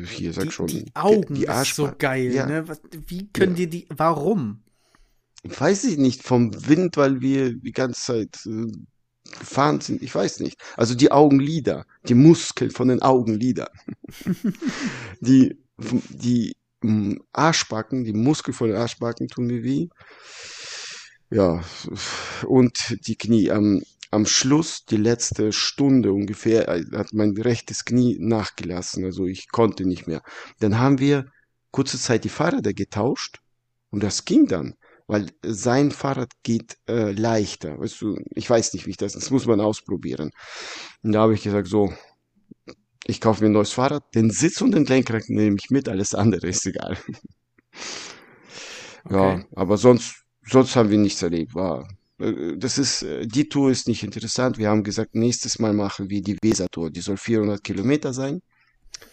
[0.05, 0.67] hier sag die, schon.
[0.67, 2.45] Die Augen, die ist so geil, ja.
[2.45, 2.67] ne?
[2.67, 3.65] Was, wie können ja.
[3.65, 4.63] dir die, warum?
[5.49, 8.71] Weiß ich nicht, vom Wind, weil wir die ganze Zeit äh,
[9.39, 10.57] gefahren sind, ich weiß nicht.
[10.75, 13.69] Also die Augenlider, die Muskeln von den Augenlidern.
[15.21, 15.57] die,
[16.10, 16.55] die
[17.33, 19.88] Arschbacken, die Muskeln von den Arschbacken tun mir weh.
[21.29, 21.63] Ja,
[22.45, 23.51] und die Knie.
[23.51, 23.81] Am,
[24.12, 29.03] am Schluss, die letzte Stunde ungefähr, äh, hat mein rechtes Knie nachgelassen.
[29.03, 30.21] Also ich konnte nicht mehr.
[30.60, 31.25] Dann haben wir
[31.71, 33.41] kurze Zeit die Fahrräder getauscht
[33.89, 34.75] und das ging dann
[35.07, 37.79] weil sein Fahrrad geht äh, leichter.
[37.79, 40.31] Weißt du, ich weiß nicht, wie ich das, das muss man ausprobieren.
[41.01, 41.93] Und da habe ich gesagt, so,
[43.05, 46.13] ich kaufe mir ein neues Fahrrad, den Sitz und den Lenkrad nehme ich mit, alles
[46.13, 46.97] andere ist egal.
[49.09, 49.37] Okay.
[49.37, 51.55] Ja, aber sonst, sonst haben wir nichts erlebt.
[51.55, 51.87] War,
[52.19, 54.57] äh, das ist, äh, die Tour ist nicht interessant.
[54.57, 56.91] Wir haben gesagt, nächstes Mal machen wir die Weser-Tour.
[56.91, 58.41] Die soll 400 Kilometer sein.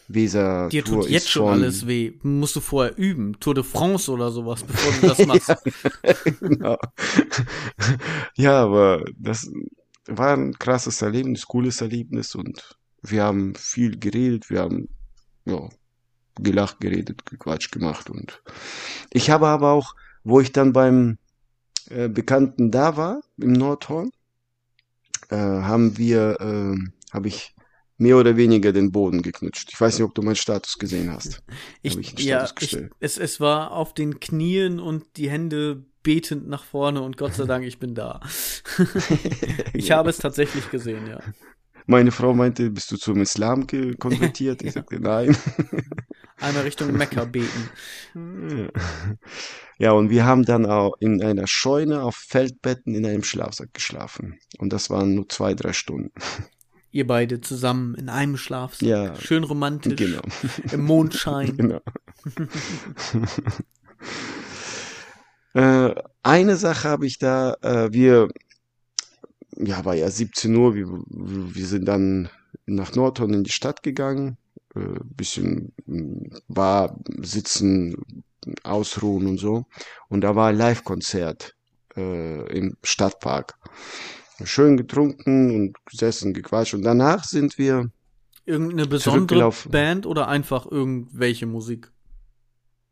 [0.06, 2.12] Weser Dir tut jetzt schon alles weh.
[2.22, 3.38] Musst du vorher üben.
[3.40, 5.54] Tour de France oder sowas, bevor du das machst.
[6.40, 6.76] genau.
[8.36, 9.50] ja, aber das
[10.06, 14.88] war ein krasses Erlebnis, cooles Erlebnis und wir haben viel geredet, wir haben
[15.44, 15.68] ja,
[16.36, 18.42] gelacht, geredet, gequatscht gemacht und
[19.12, 21.18] ich habe aber auch, wo ich dann beim
[21.90, 24.10] äh, Bekannten da war, im Nordhorn,
[25.30, 26.76] äh, haben wir, äh,
[27.12, 27.53] habe ich
[28.04, 29.70] mehr oder weniger den Boden geknutscht.
[29.72, 31.42] Ich weiß nicht, ob du meinen Status gesehen hast.
[31.80, 36.64] Ich, ich ja, ich, es, es war auf den Knien und die Hände betend nach
[36.64, 38.20] vorne und Gott sei Dank, ich bin da.
[39.72, 41.18] ich habe es tatsächlich gesehen, ja.
[41.86, 43.66] Meine Frau meinte, bist du zum Islam
[43.98, 44.60] konvertiert?
[44.60, 44.72] Ich ja.
[44.72, 45.34] sagte, nein.
[46.40, 47.70] Einmal Richtung Mekka beten.
[49.78, 54.38] Ja, und wir haben dann auch in einer Scheune auf Feldbetten in einem Schlafsack geschlafen.
[54.58, 56.12] Und das waren nur zwei, drei Stunden.
[56.94, 58.86] Ihr beide zusammen in einem Schlafsack.
[58.88, 59.16] Ja.
[59.16, 59.96] Schön romantisch.
[59.96, 60.22] Genau.
[60.70, 61.56] Im Mondschein.
[65.54, 65.88] Genau.
[65.88, 68.28] äh, eine Sache habe ich da, äh, wir,
[69.56, 72.28] ja, war ja 17 Uhr, wir, wir sind dann
[72.64, 74.38] nach Nordhorn in die Stadt gegangen,
[74.76, 75.72] äh, bisschen
[76.46, 78.22] war sitzen,
[78.62, 79.66] ausruhen und so.
[80.08, 81.56] Und da war ein Live-Konzert
[81.96, 83.58] äh, im Stadtpark
[84.42, 86.74] schön getrunken und gesessen, gequatscht.
[86.74, 87.90] Und danach sind wir
[88.46, 91.90] Irgendeine besondere Band oder einfach irgendwelche Musik?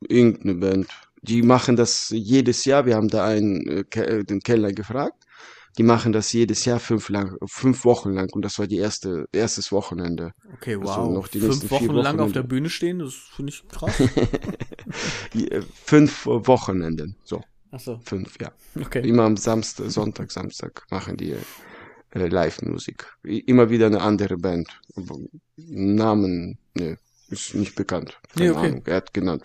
[0.00, 0.88] Irgendeine Band.
[1.20, 2.86] Die machen das jedes Jahr.
[2.86, 5.24] Wir haben da einen, äh, äh, den Keller gefragt.
[5.78, 9.26] Die machen das jedes Jahr fünf, lang, fünf Wochen lang und das war die erste
[9.32, 10.32] erstes Wochenende.
[10.54, 10.98] Okay, also wow.
[10.98, 13.94] Also noch die fünf Wochen lang auf der Bühne stehen, das finde ich krass.
[15.84, 17.42] Fünf Wochenenden, so.
[17.74, 18.00] Ach so.
[18.04, 18.52] Fünf, ja.
[18.78, 19.06] Okay.
[19.08, 21.34] Immer am Samstag, Sonntag, Samstag machen die
[22.10, 23.06] äh, Live-Musik.
[23.22, 24.68] Immer wieder eine andere Band.
[25.56, 26.98] Namen, ne,
[27.30, 28.20] ist nicht bekannt.
[28.34, 28.68] Keine nee, okay.
[28.68, 28.82] Ahnung.
[28.84, 29.44] Er hat genannt.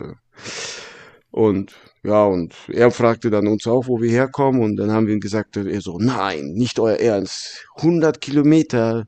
[1.31, 4.61] Und ja, und er fragte dann uns auch, wo wir herkommen.
[4.61, 7.65] Und dann haben wir ihm gesagt, er so, nein, nicht euer Ernst.
[7.77, 9.07] 100 Kilometer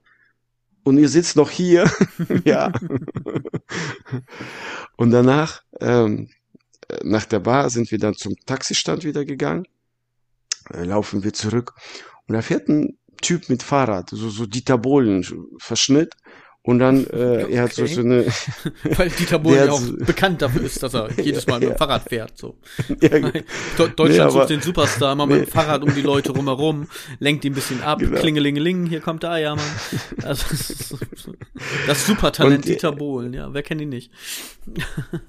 [0.83, 1.91] und ihr sitzt noch hier.
[2.45, 2.71] ja.
[4.95, 6.29] und danach ähm,
[7.03, 9.65] nach der Bar sind wir dann zum Taxistand wieder gegangen.
[10.73, 11.73] Äh, laufen wir zurück.
[12.27, 15.25] Und da fährt ein Typ mit Fahrrad, so, so Dieter Bohlen
[15.57, 16.13] Verschnitt.
[16.61, 17.93] Und dann, äh, er hat so, Okay.
[17.93, 18.25] so eine,
[18.97, 22.03] Weil Dieter Bohlen ja auch bekannt dafür ist, dass er jedes Mal mit dem Fahrrad
[22.09, 22.37] fährt.
[22.37, 22.57] So.
[23.01, 23.09] ja,
[23.77, 25.35] Do Deutschland Nee, aber- sucht den Superstar mit Nee.
[25.45, 26.87] dem Fahrrad um die Leute rumherum,
[27.19, 28.19] lenkt die ein bisschen ab, Genau.
[28.19, 29.63] klingelingeling, hier kommt der Eiermann.
[30.23, 30.45] Also,
[31.87, 34.11] das Supertalent Und, äh, Dieter Bohlen, ja, wer kennt ihn nicht?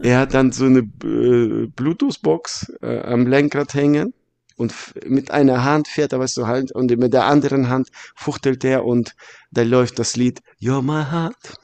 [0.01, 4.13] er hat dann so eine äh, Bluetooth-Box äh, am Lenkrad hängen
[4.61, 4.75] und
[5.07, 8.85] mit einer Hand fährt er, weißt du, halt, und mit der anderen Hand fuchtelt er
[8.85, 9.15] und
[9.51, 11.55] da läuft das Lied You're my heart,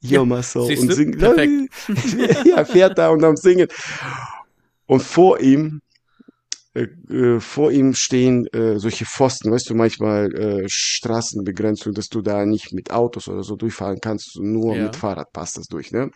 [0.00, 1.20] You're Ja, my soul siehst und singt,
[2.46, 3.66] ja, fährt da und am Singen.
[4.86, 5.80] Und vor ihm,
[6.74, 6.82] äh,
[7.12, 12.46] äh, vor ihm stehen äh, solche Pfosten, weißt du, manchmal äh, Straßenbegrenzung, dass du da
[12.46, 14.82] nicht mit Autos oder so durchfahren kannst, nur Ja.
[14.84, 16.10] mit Fahrrad passt das durch, ne?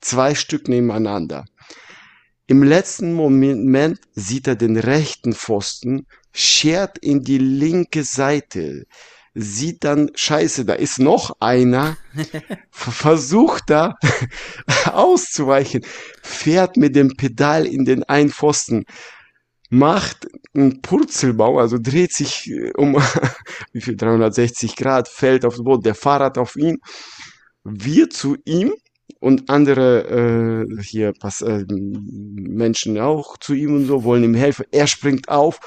[0.00, 1.44] Zwei Stück nebeneinander.
[2.48, 8.84] Im letzten Moment sieht er den rechten Pfosten, schert in die linke Seite,
[9.34, 11.96] sieht dann, scheiße, da ist noch einer,
[12.70, 13.96] versucht da
[14.84, 15.84] auszuweichen,
[16.22, 18.84] fährt mit dem Pedal in den einen Pfosten,
[19.68, 22.94] macht einen Purzelbau, also dreht sich äh, um
[23.72, 26.78] wie viel 360 Grad, fällt aufs Boot, der Fahrrad auf ihn,
[27.64, 28.72] wir zu ihm
[29.26, 34.66] und andere äh, hier pass, äh, Menschen auch zu ihm und so wollen ihm helfen.
[34.70, 35.58] Er springt auf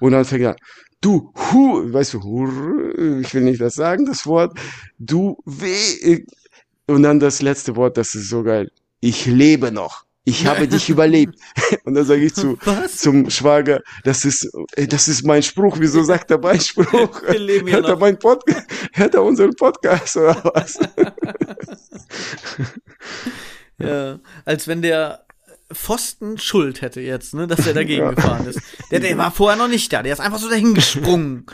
[0.00, 0.56] und dann fängt er
[1.02, 4.58] du hu, weißt du, hur, ich will nicht das sagen, das Wort,
[4.98, 6.24] du weh
[6.86, 8.70] und dann das letzte Wort, das ist so geil.
[9.00, 10.04] Ich lebe noch.
[10.24, 11.36] Ich habe dich überlebt.
[11.84, 12.98] Und dann sage ich zu, Was?
[12.98, 15.76] zum Schwager, das ist, äh, das ist mein Spruch.
[15.80, 17.22] Wieso sagt er mein Spruch?
[17.28, 18.66] Wir leben Hört er mein Podcast?
[18.92, 20.78] Hört er unseren Podcast oder was?
[23.78, 25.24] Ja, als wenn der
[25.72, 28.10] Pfosten Schuld hätte jetzt, ne, dass er dagegen Ja.
[28.12, 28.60] gefahren ist.
[28.90, 31.46] Der, der war vorher noch nicht da, der ist einfach so dahin gesprungen.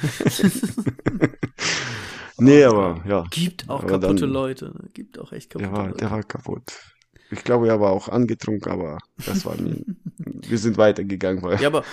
[2.38, 3.24] Nee, aber ja.
[3.30, 4.88] Gibt auch Aber kaputte dann- Leute, ne?
[4.92, 5.98] gibt auch echt kaputte Der war, Leute.
[5.98, 6.64] der war kaputt.
[7.30, 9.76] Ich glaube, er war auch angetrunken, aber das war mir.
[10.16, 11.60] Wir sind weitergegangen, weil.
[11.60, 11.84] Ja, aber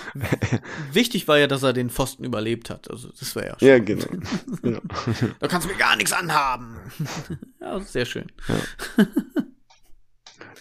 [0.92, 2.90] wichtig war ja, dass er den Pfosten überlebt hat.
[2.90, 3.68] Also das war ja schon.
[3.68, 4.06] Ja, genau.
[4.62, 4.80] genau.
[5.40, 6.76] Da kannst du mir gar nichts anhaben.
[7.60, 8.30] ja, sehr schön.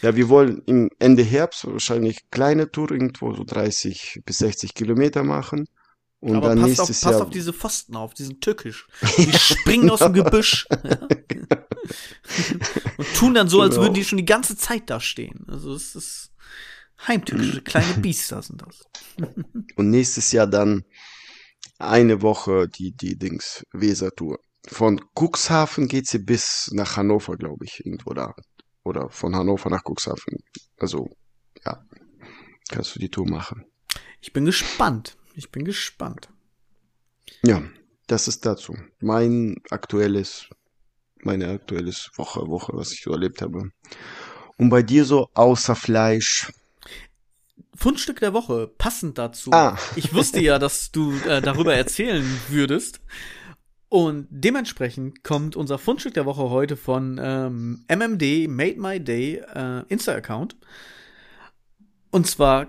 [0.01, 5.23] Ja, wir wollen im Ende Herbst wahrscheinlich kleine Tour irgendwo so 30 bis 60 Kilometer
[5.23, 5.67] machen.
[6.25, 7.27] Und aber dann passt, auf, nächstes passt Jahr.
[7.27, 8.87] auf diese Pfosten auf, die sind tückisch.
[9.17, 10.65] Die springen aus dem Gebüsch.
[12.97, 13.83] Und tun dann so, als Genau.
[13.83, 15.45] würden die schon die ganze Zeit da stehen.
[15.47, 16.31] Also es ist
[17.07, 18.81] heimtückische kleine Biester sind das.
[19.75, 20.83] Und nächstes Jahr dann
[21.77, 24.39] eine Woche die, die Dings, Weser-Tour.
[24.67, 28.33] Von Cuxhaven geht sie bis nach Hannover, glaube ich, irgendwo da.
[28.83, 30.39] Oder von Hannover nach Cuxhaven.
[30.79, 31.07] Also,
[31.63, 31.85] ja,
[32.69, 33.63] kannst du die Tour machen.
[34.21, 35.17] Ich bin gespannt.
[35.35, 36.29] Ich bin gespannt.
[37.43, 37.61] Ja,
[38.07, 38.75] das ist dazu.
[38.99, 40.47] Mein aktuelles,
[41.21, 43.71] meine aktuelles Woche, Woche, was ich so erlebt habe.
[44.57, 46.51] Und bei dir so außer Fleisch.
[47.75, 49.51] Fundstück der Woche, passend dazu.
[49.51, 49.77] Ah.
[49.97, 53.01] Ich wusste ja, dass du äh, darüber erzählen würdest.
[53.89, 59.83] Und dementsprechend kommt unser Fundstück der Woche heute von ähm, MMD Made My Day äh,
[59.89, 60.55] Insta-Account.
[62.11, 62.67] Und zwar,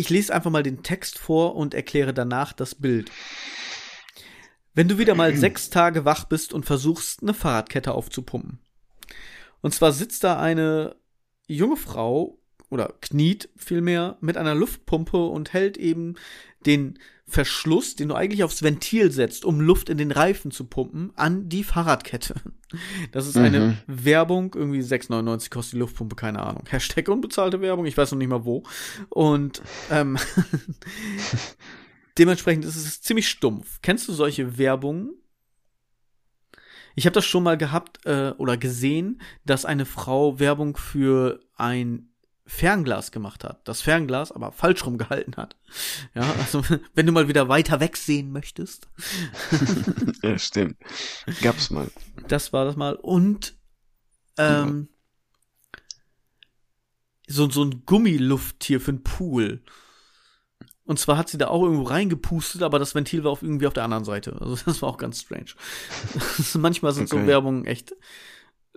[0.00, 3.10] ich lese einfach mal den Text vor und erkläre danach das Bild.
[4.72, 8.60] Wenn du wieder mal sechs Tage wach bist und versuchst, eine Fahrradkette aufzupumpen.
[9.60, 10.96] Und zwar sitzt da eine
[11.46, 12.38] junge Frau
[12.70, 16.14] oder kniet vielmehr mit einer Luftpumpe und hält eben
[16.64, 16.98] den
[17.30, 21.48] Verschluss, den du eigentlich aufs Ventil setzt, um Luft in den Reifen zu pumpen, an
[21.48, 22.34] die Fahrradkette.
[23.10, 23.76] Das ist eine Mhm.
[23.88, 26.62] Werbung, irgendwie 6,99 kostet die Luftpumpe, keine Ahnung.
[26.68, 28.62] Hashtag unbezahlte Werbung, ich weiß noch nicht mal wo.
[29.08, 30.16] Und ähm,
[32.18, 33.80] dementsprechend ist es ziemlich stumpf.
[33.82, 35.10] Kennst du solche Werbungen?
[36.94, 42.09] Ich habe das schon mal gehabt äh, oder gesehen, dass eine Frau Werbung für ein
[42.50, 43.66] Fernglas gemacht hat.
[43.68, 45.56] Das Fernglas aber falsch rumgehalten hat.
[46.14, 48.88] Ja, also wenn du mal wieder weiter wegsehen möchtest,
[50.22, 50.76] Ja, stimmt.
[51.42, 51.86] Gab's mal.
[52.26, 52.96] das war das mal.
[52.96, 53.54] Und
[54.36, 54.88] ähm,
[57.28, 59.62] so, so ein Gummilufttier für einen Pool.
[60.82, 63.74] Und zwar hat sie da auch irgendwo reingepustet, aber das Ventil war auf, irgendwie auf
[63.74, 64.36] der anderen Seite.
[64.40, 65.50] Also das war auch ganz strange.
[66.54, 67.28] Manchmal sind so Okay.
[67.28, 67.94] Werbungen echt.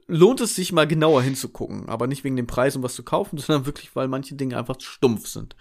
[0.08, 3.38] Lohnt es sich mal genauer hinzugucken, aber nicht wegen dem Preis und was zu kaufen,
[3.38, 5.56] sondern wirklich, weil manche Dinge einfach stumpf sind.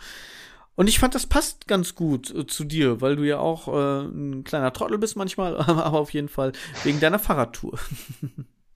[0.75, 4.07] Und ich fand, das passt ganz gut äh, zu dir, weil du ja auch äh,
[4.07, 6.53] ein kleiner Trottel bist manchmal, aber auf jeden Fall
[6.85, 7.79] wegen deiner Fahrradtour.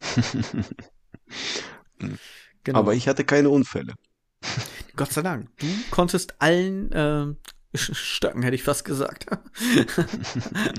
[2.64, 2.78] genau.
[2.78, 3.94] Aber ich hatte keine Unfälle.
[4.94, 5.48] Gott sei Dank.
[5.58, 7.34] Du konntest allen äh,
[7.76, 9.26] Stöcken hätte ich fast gesagt.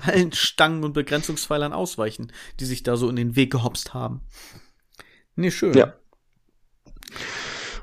[0.05, 4.21] Allen Stangen und Begrenzungspfeilern ausweichen, die sich da so in den Weg gehopst haben.
[5.37, 5.73] Nee, schön.
[5.77, 5.93] Ja.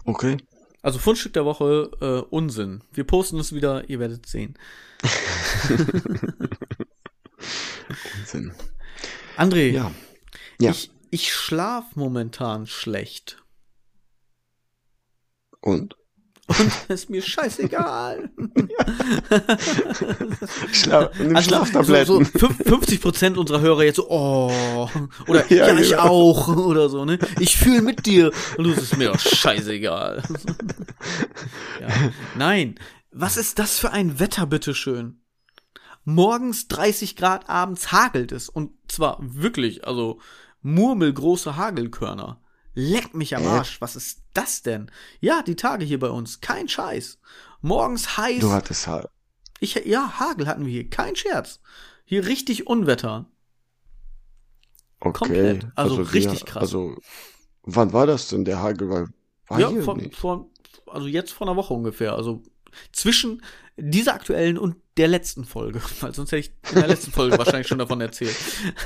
[0.05, 0.37] Okay.
[0.83, 2.83] Also Fundstück der Woche, äh, Unsinn.
[2.93, 4.59] Wir posten es wieder, ihr werdet sehen.
[8.19, 8.53] Unsinn.
[9.37, 9.93] André, Ja.
[10.61, 10.71] Ja.
[10.73, 13.43] ich, ich schlaf momentan schlecht.
[15.61, 15.97] Und?
[16.47, 18.31] Und ist mir scheißegal.
[20.73, 22.07] Schla Also, Schlaftabletten.
[22.07, 24.89] So, so fünf- 50 Prozent unserer Hörer jetzt so, oh,
[25.27, 26.03] oder ja, Ja, ich genau.
[26.03, 27.19] auch, oder so, ne?
[27.41, 28.31] Ich fühle mit dir.
[28.59, 30.23] Und du es ist mir doch scheißegal.
[31.81, 31.89] ja.
[32.37, 32.75] Nein,
[33.11, 35.21] was ist das für ein Wetter, bitteschön?
[36.05, 38.49] Morgens 30 Grad, abends hagelt es.
[38.51, 40.21] Und zwar wirklich, also
[40.61, 42.41] murmelgroße Hagelkörner.
[42.75, 43.49] Leck mich am Hä?
[43.49, 43.81] Arsch.
[43.81, 44.91] Was ist das denn?
[45.21, 46.41] Ja, die Tage hier bei uns.
[46.41, 47.19] Kein Scheiß.
[47.61, 48.41] Morgens heiß.
[48.41, 49.09] du hattest halt.
[49.61, 50.91] Ich, ja, Hagel hatten wir hier.
[50.91, 51.61] Kein Scherz.
[52.05, 53.27] Hier richtig Unwetter.
[55.01, 55.19] Okay.
[55.19, 55.67] Komplett.
[55.75, 56.63] Also richtig wir, krass.
[56.63, 56.97] Also,
[57.63, 58.91] wann war das denn, der Hagel?
[58.91, 60.51] War ja, hier vor, vor,
[60.87, 62.15] also jetzt vor einer Woche ungefähr.
[62.15, 62.43] Also
[62.93, 63.43] zwischen
[63.77, 65.81] dieser aktuellen und der letzten Folge.
[66.01, 68.37] Weil sonst hätte ich in der letzten Folge wahrscheinlich schon davon erzählt.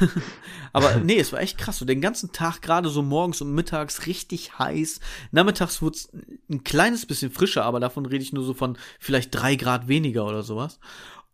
[0.72, 1.78] Aber nee, es war echt krass.
[1.78, 5.00] So den ganzen Tag, gerade so morgens und mittags, richtig heiß.
[5.30, 6.08] Nachmittags wurde es
[6.50, 10.26] ein kleines bisschen frischer, aber davon rede ich nur so von vielleicht drei Grad weniger
[10.26, 10.78] oder sowas.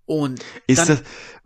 [0.07, 1.01] Und Ist, das,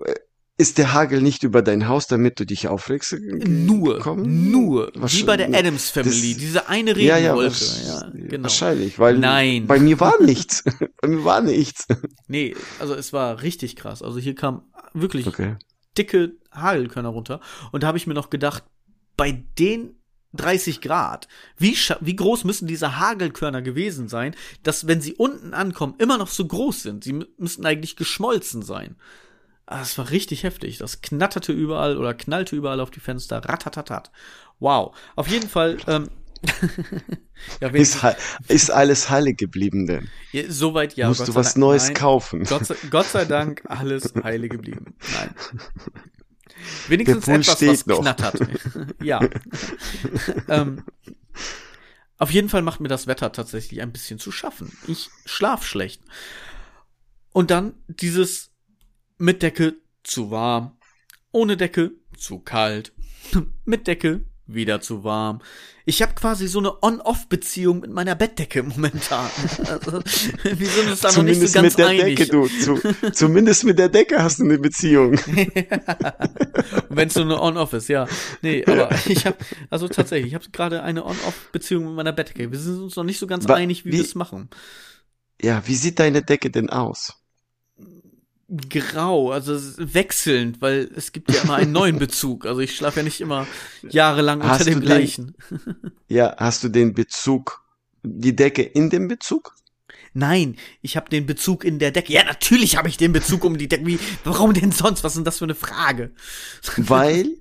[0.04, 0.14] äh,
[0.58, 3.16] ist der Hagel nicht über dein Haus, damit du dich aufregst?
[3.20, 4.50] Nur, gekommen?
[4.50, 7.54] nur, wie bei der Adams Family, das- diese eine Ja, ja, Regenwolke.
[7.54, 8.42] wahrsch- Ja, genau.
[8.42, 9.66] wahrscheinlich, weil Nein.
[9.66, 10.64] bei mir war nichts.
[11.00, 11.86] bei mir war nichts.
[12.26, 14.02] Nee, also es war richtig krass.
[14.02, 14.62] Also hier kam
[14.94, 15.56] wirklich Okay.
[15.96, 17.40] dicke Hagelkörner runter.
[17.72, 18.64] Und da habe ich mir noch gedacht,
[19.16, 19.94] bei den
[20.34, 25.94] 30 Grad, wie, wie groß müssen diese Hagelkörner gewesen sein, dass wenn sie unten ankommen,
[25.98, 27.04] immer noch so groß sind.
[27.04, 28.96] Sie mü- müssten eigentlich geschmolzen sein.
[29.70, 30.78] Ah, Das war richtig heftig.
[30.78, 33.44] Das knatterte überall oder knallte überall auf die Fenster.
[33.44, 34.10] Ratatatat.
[34.60, 34.96] Wow.
[35.14, 36.08] Auf jeden Fall, ähm,
[37.60, 37.98] ja, Ist,
[38.48, 40.08] ist alles heilig geblieben denn?
[40.32, 41.08] ja, soweit ja.
[41.08, 41.94] Musst Gott du was Dank, Neues nein.
[41.94, 42.44] kaufen?
[42.44, 44.94] Gott sei, Gott sei Dank alles heile geblieben.
[45.12, 45.34] Nein.
[46.88, 48.00] Wenigstens etwas, was noch.
[48.00, 48.40] knattert.
[49.02, 49.20] ja.
[50.48, 50.82] ähm,
[52.16, 54.72] auf jeden Fall macht mir das Wetter tatsächlich ein bisschen zu schaffen.
[54.86, 56.00] Ich schlaf schlecht.
[57.32, 58.50] Und dann dieses
[59.18, 60.76] mit Decke zu warm,
[61.32, 62.92] ohne Decke zu kalt,
[63.64, 65.42] mit Decke wieder zu warm.
[65.84, 69.28] Ich habe quasi so eine On-Off-Beziehung mit meiner Bettdecke momentan.
[69.58, 70.00] Also,
[70.42, 72.16] wir sind uns da noch nicht so ganz mit der einig.
[72.18, 72.46] Decke, du.
[72.46, 72.78] Zu,
[73.12, 75.18] zumindest mit der Decke hast du eine Beziehung.
[76.88, 78.06] Wenn es so eine On-Off ist, ja.
[78.42, 79.36] Nee, aber ich habe,
[79.70, 82.50] also tatsächlich, ich habe gerade eine On-Off-Beziehung mit meiner Bettdecke.
[82.50, 84.48] Wir sind uns noch nicht so ganz Wa- einig, wie, wie- wir es machen.
[85.40, 87.17] Ja, wie sieht deine Decke denn aus?
[88.70, 92.46] Grau, also wechselnd, weil es gibt ja immer einen neuen Bezug.
[92.46, 93.46] Also ich schlafe ja nicht immer
[93.88, 95.34] jahrelang unter Hast dem du den- gleichen.
[96.08, 97.62] Ja, hast du den Bezug,
[98.02, 99.54] die Decke in dem Bezug?
[100.14, 102.14] Nein, ich habe den Bezug in der Decke.
[102.14, 103.84] Ja, natürlich habe ich den Bezug um die Decke.
[103.84, 105.04] Wie, warum denn sonst?
[105.04, 106.12] Was ist denn das für eine Frage?
[106.78, 107.36] Weil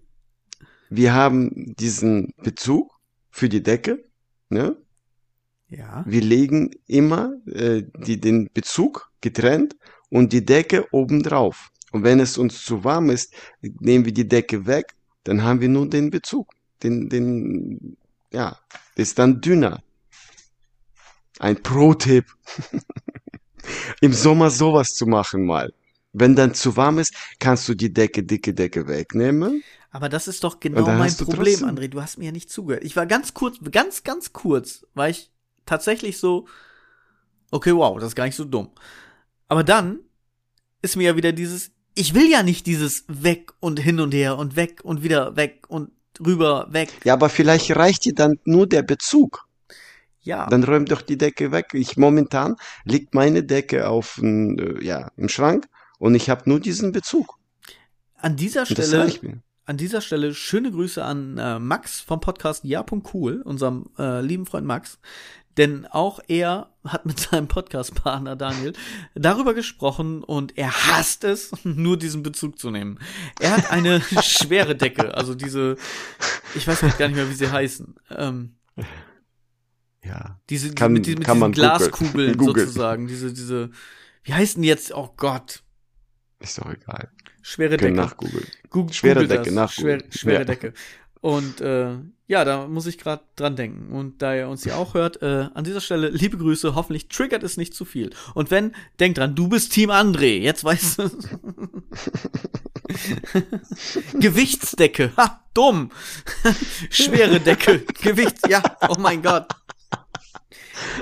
[0.89, 2.91] wir haben diesen Bezug
[3.29, 4.03] für die Decke,
[4.49, 4.75] ne?
[5.69, 6.03] Ja.
[6.07, 9.75] Wir legen immer äh, die, den Bezug getrennt
[10.09, 11.69] und die Decke oben drauf.
[11.91, 15.69] Und wenn es uns zu warm ist, nehmen wir die Decke weg, dann haben wir
[15.69, 16.53] nur den Bezug.
[16.83, 17.97] Den, den,
[18.31, 18.57] ja,
[18.95, 19.81] ist dann dünner.
[21.39, 22.25] Ein Pro-Tipp.
[24.01, 25.73] Im Sommer sowas zu machen mal.
[26.13, 29.63] Wenn dann zu warm ist, kannst du die Decke, dicke Decke wegnehmen.
[29.91, 31.87] Aber das ist doch genau mein Problem, trotzdem- André.
[31.89, 32.83] Du hast mir ja nicht zugehört.
[32.83, 35.31] Ich war ganz kurz, ganz, ganz kurz, war ich
[35.65, 36.47] tatsächlich so,
[37.51, 38.69] okay, wow, das ist gar nicht so dumm.
[39.47, 39.99] Aber dann
[40.81, 44.37] ist mir ja wieder dieses, ich will ja nicht dieses weg und hin und her
[44.37, 46.89] und weg und wieder weg und rüber, weg.
[47.03, 49.47] Ja, aber vielleicht reicht dir dann nur der Bezug.
[50.21, 51.67] Ja, Dann räum doch die Decke weg.
[51.73, 55.67] Ich momentan liegt meine Decke auf äh, ja, im Schrank
[55.99, 57.39] und ich habe nur diesen Bezug.
[58.17, 59.09] an dieser Stelle.
[59.65, 64.65] An dieser Stelle schöne Grüße an äh, Max vom Podcast Ja.cool, unserem äh, lieben Freund
[64.65, 64.97] Max.
[65.57, 68.73] Denn auch er hat mit seinem Podcast-Partner Daniel
[69.15, 72.99] darüber gesprochen und er hasst es, nur diesen Bezug zu nehmen.
[73.39, 75.75] Er hat eine schwere Decke, also diese,
[76.55, 77.95] ich weiß halt gar nicht mehr, wie sie heißen.
[78.11, 78.55] Ähm,
[80.03, 80.39] Ja.
[80.49, 81.51] diese, Kann- mit, diesen- mit kann diesen.
[81.53, 83.07] Glaskugeln sozusagen.
[83.07, 83.71] Diese, diese,
[84.23, 84.93] wie heißen die jetzt?
[84.93, 85.63] Oh Gott.
[86.39, 87.09] Ist doch egal.
[87.41, 87.93] Schwere Decke.
[87.93, 88.45] nachgoogeln.
[88.69, 90.01] Gu- Schwere Decke, nachgoogeln.
[90.01, 90.45] Schwer, schwere Ja.
[90.45, 90.73] Decke.
[91.21, 91.97] Und äh,
[92.27, 93.93] ja, da muss ich gerade dran denken.
[93.93, 97.43] Und da ihr uns ja auch hört, äh, an dieser Stelle liebe Grüße, hoffentlich triggert
[97.43, 98.11] es nicht zu viel.
[98.33, 101.09] Und wenn, denk dran, du bist Team André, jetzt weißt du.
[104.19, 105.91] Gewichtsdecke, ha, dumm.
[106.89, 109.47] Schwere Decke, Gewichts, ja, oh mein Gott.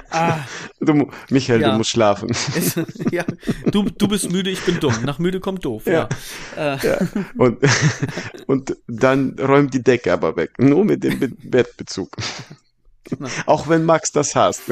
[0.09, 0.39] Ah.
[0.79, 1.71] Du, Michael, ja.
[1.71, 2.29] du musst schlafen.
[2.29, 2.75] Es,
[3.11, 3.25] ja,
[3.71, 4.95] du, du bist müde, ich bin dumm.
[5.03, 5.85] Nach müde kommt doof.
[5.85, 6.07] Ja.
[6.55, 6.75] ja.
[6.81, 7.05] Äh.
[7.37, 7.59] Und,
[8.47, 10.51] und dann räumt die Decke aber weg.
[10.57, 12.09] Nur mit dem Bettbezug.
[13.09, 13.29] Genau.
[13.45, 14.63] Auch wenn Max das hasst.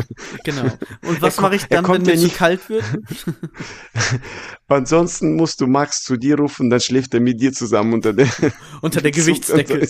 [0.43, 0.63] Genau.
[1.03, 2.83] Und was mache ich dann, wenn mir zu kalt wird?
[4.67, 8.27] Ansonsten musst du Max zu dir rufen, dann schläft er mit dir zusammen unter der,
[8.81, 9.87] unter der Gewichtsdecke.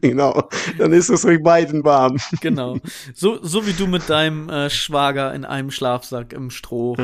[0.00, 0.48] genau.
[0.78, 2.16] Dann ist es euch beiden warm.
[2.40, 2.78] Genau.
[3.14, 6.96] So, so wie du mit deinem äh, Schwager in einem Schlafsack im Stroh,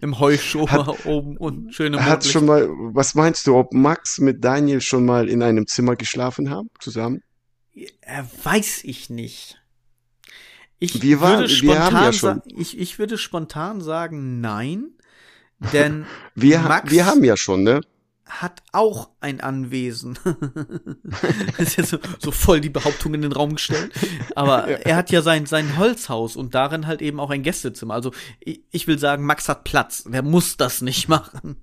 [0.00, 4.80] im Heuschober oben und schöne Hat schon mal, was meinst du, ob Max mit Daniel
[4.80, 7.22] schon mal in einem Zimmer geschlafen haben, zusammen?
[7.74, 9.63] Äh, weiß ich nicht.
[10.78, 14.90] Ich wir war, würde spontan ja sagen, ich, ich würde spontan sagen, nein,
[15.72, 17.80] denn wir, Max wir haben ja schon, ne?
[18.26, 20.18] Hat auch ein Anwesen.
[20.24, 23.92] das ist jetzt so, so, voll die Behauptung in den Raum gestellt.
[24.34, 24.78] Aber ja.
[24.78, 27.92] er hat ja sein, sein Holzhaus und darin halt eben auch ein Gästezimmer.
[27.92, 30.04] Also ich, ich will sagen, Max hat Platz.
[30.04, 31.58] Der muss das nicht machen.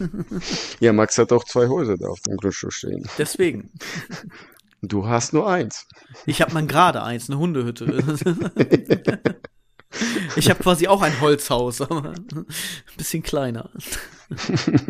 [0.80, 3.08] ja, Max hat auch zwei Häuser da auf dem Grundstück stehen.
[3.16, 3.72] Deswegen.
[4.82, 5.86] Du hast nur eins.
[6.26, 7.86] Ich habe mal gerade eins, eine Hundehütte.
[10.36, 12.46] ich habe quasi auch ein Holzhaus, aber ein
[12.96, 13.70] bisschen kleiner.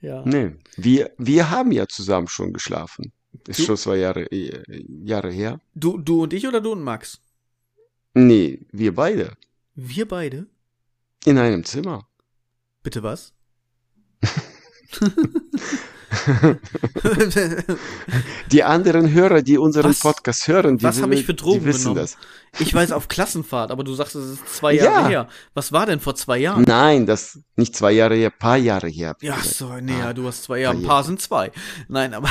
[0.00, 0.22] ja.
[0.26, 3.12] Nee, wir, wir haben ja zusammen schon geschlafen.
[3.44, 4.62] Das ist schon zwei Jahre, äh,
[5.02, 5.60] Jahre her.
[5.74, 7.20] Du, du und ich oder du und Max?
[8.12, 9.36] Nee, wir beide.
[9.74, 10.46] Wir beide?
[11.24, 12.06] In einem Zimmer.
[12.82, 13.32] Bitte was?
[18.52, 20.00] die anderen Hörer, die unseren was?
[20.00, 22.00] Podcast hören, die, was habe ich für Drogen wissen genommen?
[22.00, 22.16] das.
[22.60, 25.08] Ich weiß auf Klassenfahrt, aber du sagst, es ist zwei Jahre ja.
[25.08, 25.28] her.
[25.54, 26.62] Was war denn vor zwei Jahren?
[26.62, 29.16] Nein, das nicht zwei Jahre her, paar Jahre her.
[29.20, 31.50] Ja, so, nee, ah, ja, du hast zwei Jahre, ein paar sind zwei.
[31.88, 32.28] Nein, aber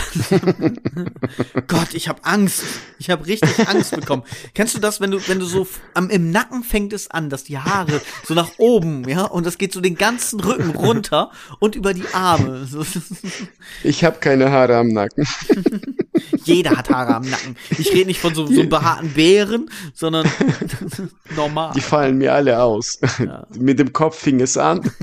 [1.67, 2.63] Gott, ich habe Angst.
[2.99, 4.23] Ich habe richtig Angst bekommen.
[4.53, 7.43] Kennst du das, wenn du, wenn du so am, im Nacken fängt es an, dass
[7.43, 11.75] die Haare so nach oben, ja, und das geht so den ganzen Rücken runter und
[11.75, 12.67] über die Arme.
[13.83, 15.25] ich habe keine Haare am Nacken.
[16.45, 17.55] Jeder hat Haare am Nacken.
[17.77, 20.29] Ich rede nicht von so, so behaarten Bären, sondern
[21.35, 21.73] normal.
[21.75, 22.99] Die fallen mir alle aus.
[23.19, 23.47] Ja.
[23.57, 24.89] Mit dem Kopf fing es an.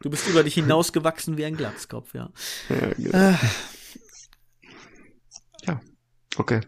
[0.00, 2.32] Du bist über dich hinausgewachsen wie ein Glatzkopf, ja.
[2.68, 3.18] Ja, genau.
[3.30, 3.34] äh.
[5.64, 5.80] ja.
[6.36, 6.60] okay.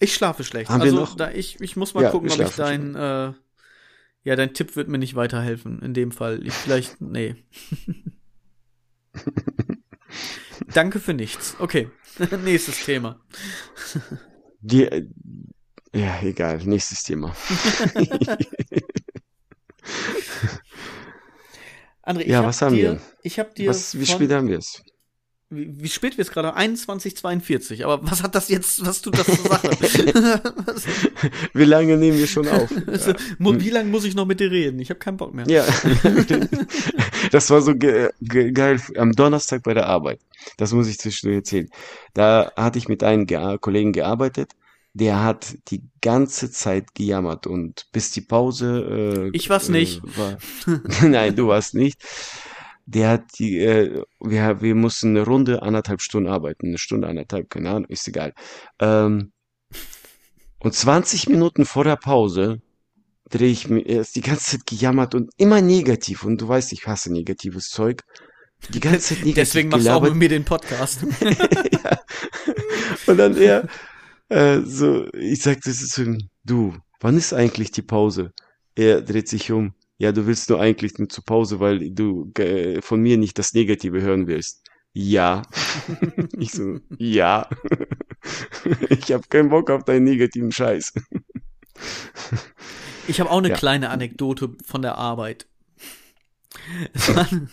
[0.00, 0.68] Ich schlafe schlecht.
[0.68, 1.16] Haben also wir noch?
[1.16, 3.32] Da ich, ich muss mal ja, gucken, ob ich dein, äh,
[4.22, 6.46] ja, dein Tipp wird mir nicht weiterhelfen in dem Fall.
[6.46, 7.36] Ich vielleicht, nee.
[10.72, 11.56] Danke für nichts.
[11.58, 11.90] Okay,
[12.44, 13.20] nächstes Thema.
[14.60, 15.06] Die, äh,
[15.94, 17.34] ja, egal, nächstes Thema.
[22.02, 23.00] André, ja, was haben dir, wir?
[23.22, 23.70] Ich habe dir.
[23.70, 24.82] Was, wie spät haben wir es?
[25.50, 26.56] Wie, wie spät wird es gerade?
[26.56, 27.84] 21.42.
[27.84, 29.70] Aber was hat das jetzt, was tut das zur Sache?
[31.52, 32.70] wie lange nehmen wir schon auf?
[32.86, 34.78] Also, wie lange muss ich noch mit dir reden?
[34.78, 35.46] Ich habe keinen Bock mehr.
[35.48, 35.64] Ja,
[37.30, 40.20] das war so ge ge geil am Donnerstag bei der Arbeit.
[40.56, 41.68] Das muss ich zwischendurch erzählen.
[42.14, 44.52] Da hatte ich mit einem ge Kollegen gearbeitet.
[44.92, 49.30] Der hat die ganze Zeit gejammert und bis die Pause.
[49.32, 50.02] Äh, ich war's nicht.
[50.04, 50.38] Äh, war,
[51.02, 52.00] Nein, du warst nicht
[52.86, 57.50] der hat die, äh, wir, wir mussten eine Runde anderthalb Stunden arbeiten, eine Stunde, anderthalb,
[57.50, 58.34] keine Ahnung, ist egal.
[58.78, 59.32] Ähm,
[60.58, 62.60] und 20 Minuten vor der Pause
[63.30, 66.24] drehe ich mir, er ist die ganze Zeit gejammert und immer negativ.
[66.24, 68.02] Und du weißt, ich hasse negatives Zeug.
[68.70, 69.34] Die ganze Zeit negativ.
[69.34, 70.02] Deswegen machst gelabert.
[70.02, 71.02] du auch mit mir den Podcast.
[71.20, 71.98] ja.
[73.06, 73.68] Und dann er,
[74.28, 78.32] äh, so, ich sagte zu ihm, du, wann ist eigentlich die Pause?
[78.74, 82.82] Er dreht sich um ja, du willst nur eigentlich nur zur Pause, weil du äh,
[82.82, 84.64] von mir nicht das Negative hören willst.
[84.92, 85.42] Ja.
[86.38, 87.48] ich so, ja.
[88.88, 90.92] ich habe keinen Bock auf deinen negativen Scheiß.
[93.08, 93.56] ich habe auch eine ja.
[93.56, 95.46] kleine Anekdote von der Arbeit.
[96.92, 97.48] Es waren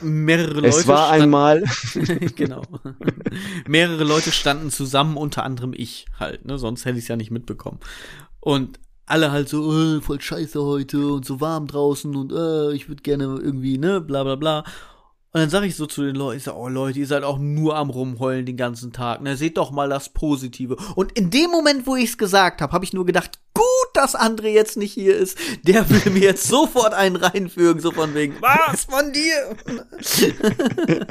[0.00, 0.68] mehrere Leute.
[0.68, 1.64] Es war einmal.
[2.36, 2.62] genau.
[3.66, 6.58] mehrere Leute standen zusammen, unter anderem ich halt, ne?
[6.58, 7.80] Sonst hätte ich es ja nicht mitbekommen.
[8.40, 12.88] Und alle halt so, äh, voll scheiße heute und so warm draußen und äh, ich
[12.88, 14.64] würde gerne irgendwie, ne, bla bla bla.
[15.32, 17.38] Und dann sage ich so zu den Leuten, ich sag, oh Leute, ihr seid auch
[17.38, 19.20] nur am rumheulen den ganzen Tag.
[19.20, 20.76] Ne, seht doch mal das Positive.
[20.94, 23.64] Und in dem Moment, wo ich es gesagt habe, habe ich nur gedacht, gut,
[23.94, 25.38] dass André jetzt nicht hier ist.
[25.62, 29.56] Der will mir jetzt sofort einen reinfügen, so von wegen, was von dir?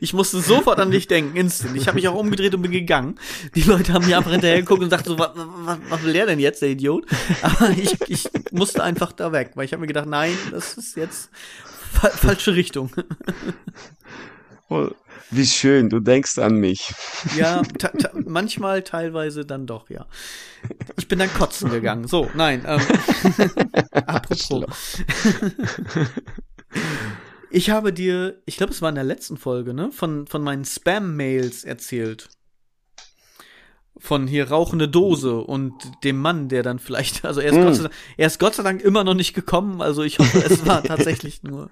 [0.00, 1.76] ich musste sofort an dich denken, instant.
[1.76, 3.20] Ich habe mich auch umgedreht und bin gegangen.
[3.54, 6.26] Die Leute haben mir einfach hinterher geguckt und sagten so, was, was, was will der
[6.26, 7.06] denn jetzt, der Idiot?
[7.42, 10.96] Aber ich, ich musste einfach da weg, weil ich habe mir gedacht, nein, das ist
[10.96, 11.30] jetzt
[11.88, 12.90] fa falsche Richtung.
[14.70, 14.90] Oh,
[15.30, 16.92] wie schön, du denkst an mich.
[17.36, 17.62] Ja,
[18.26, 20.06] manchmal, teilweise dann doch, ja.
[20.98, 22.06] Ich bin dann kotzen gegangen.
[22.06, 22.64] So, nein.
[22.66, 22.80] Ähm,
[23.92, 24.98] apropos.
[27.50, 30.66] ich habe dir, ich glaube, es war in der letzten Folge, ne, von, von meinen
[30.66, 32.28] Spam-Mails erzählt.
[34.00, 35.74] Von hier rauchende Dose und
[36.04, 37.62] dem Mann, der dann vielleicht, also er ist, mm.
[37.62, 40.38] Gott, sei Dank, er ist Gott sei Dank immer noch nicht gekommen, also ich hoffe,
[40.44, 41.70] es war tatsächlich nur.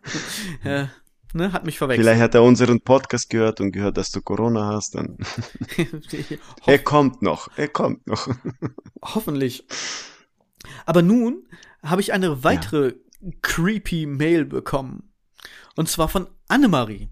[0.64, 0.86] Äh,
[1.32, 2.04] ne, hat mich verwechselt.
[2.04, 5.18] Vielleicht hat er unseren Podcast gehört und gehört, dass du Corona hast, dann.
[6.66, 8.28] er kommt noch, er kommt noch.
[9.02, 9.64] Hoffentlich.
[10.84, 11.46] Aber nun
[11.82, 13.30] habe ich eine weitere ja.
[13.42, 15.12] creepy Mail bekommen.
[15.76, 17.08] Und zwar von Annemarie.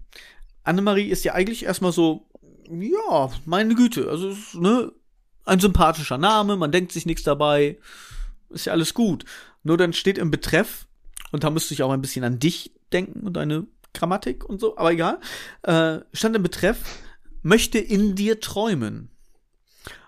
[0.63, 2.27] Annemarie ist ja eigentlich erstmal so,
[2.69, 4.91] ja, meine Güte, also, ne,
[5.45, 7.77] ein sympathischer Name, man denkt sich nichts dabei,
[8.49, 9.25] ist ja alles gut.
[9.63, 10.87] Nur dann steht im Betreff,
[11.31, 14.77] und da müsste ich auch ein bisschen an dich denken und deine Grammatik und so,
[14.77, 15.19] aber egal.
[15.63, 16.77] Äh, stand im Betreff,
[17.41, 19.09] möchte in dir träumen.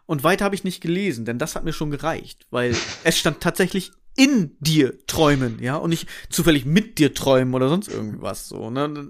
[0.05, 3.41] Und weiter habe ich nicht gelesen, denn das hat mir schon gereicht, weil es stand
[3.41, 8.69] tatsächlich in dir träumen, ja, und nicht zufällig mit dir träumen oder sonst irgendwas so.
[8.69, 9.09] Ne?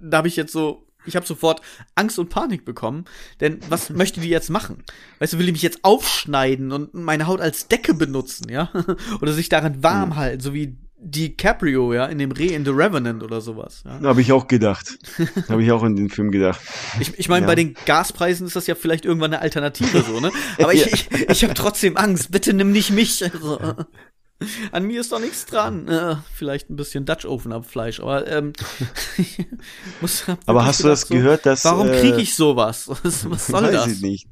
[0.00, 1.60] Da habe ich jetzt so, ich habe sofort
[1.94, 3.04] Angst und Panik bekommen,
[3.40, 4.84] denn was möchte die jetzt machen?
[5.18, 8.70] Weißt du, will die mich jetzt aufschneiden und meine Haut als Decke benutzen, ja,
[9.20, 10.16] oder sich daran warm mhm.
[10.16, 10.76] halten, so wie
[11.06, 13.82] DiCaprio, ja, in dem Re in The Revenant oder sowas.
[13.84, 14.00] Ja.
[14.00, 14.98] Habe ich auch gedacht.
[15.48, 16.60] Habe ich auch in den Film gedacht.
[16.98, 17.46] Ich, ich meine, ja.
[17.46, 20.32] bei den Gaspreisen ist das ja vielleicht irgendwann eine Alternative so, ne?
[20.58, 20.92] Aber ich, ja.
[20.92, 22.30] ich, ich habe trotzdem Angst.
[22.30, 23.22] Bitte nimm nicht mich.
[23.22, 23.58] Also.
[24.72, 25.88] An mir ist doch nichts dran.
[25.88, 28.52] Äh, vielleicht ein bisschen Dutch Oven Fleisch, aber ähm,
[30.00, 32.88] muss, Aber hast du das so, gehört, dass Warum äh, kriege ich sowas?
[33.02, 33.86] Was, soll weiß das?
[33.88, 34.28] Ich nicht.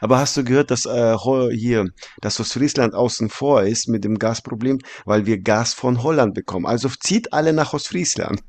[0.00, 1.16] Aber hast du gehört, dass äh,
[1.52, 1.86] hier,
[2.20, 6.66] dass Ostfriesland außen vor ist mit dem Gasproblem, weil wir Gas von Holland bekommen.
[6.66, 8.42] Also zieht alle nach Ostfriesland.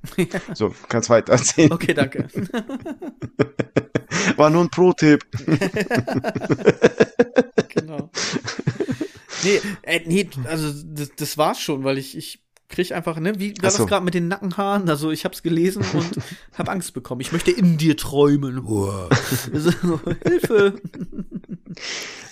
[0.54, 1.72] so, kannst weiter erzählen.
[1.72, 2.28] Okay, danke.
[4.38, 5.26] War nur ein Pro-Tipp.
[7.70, 8.12] genau.
[9.46, 13.54] Nee, äh, nee, also das, das war's schon, weil ich, ich krieg einfach, ne, wie
[13.62, 13.80] war so.
[13.80, 14.90] das gerade mit den Nackenhaaren?
[14.90, 16.18] Also ich hab's gelesen und
[16.58, 17.22] hab Angst bekommen.
[17.22, 18.66] Ich möchte in dir träumen.
[20.24, 20.76] Hilfe.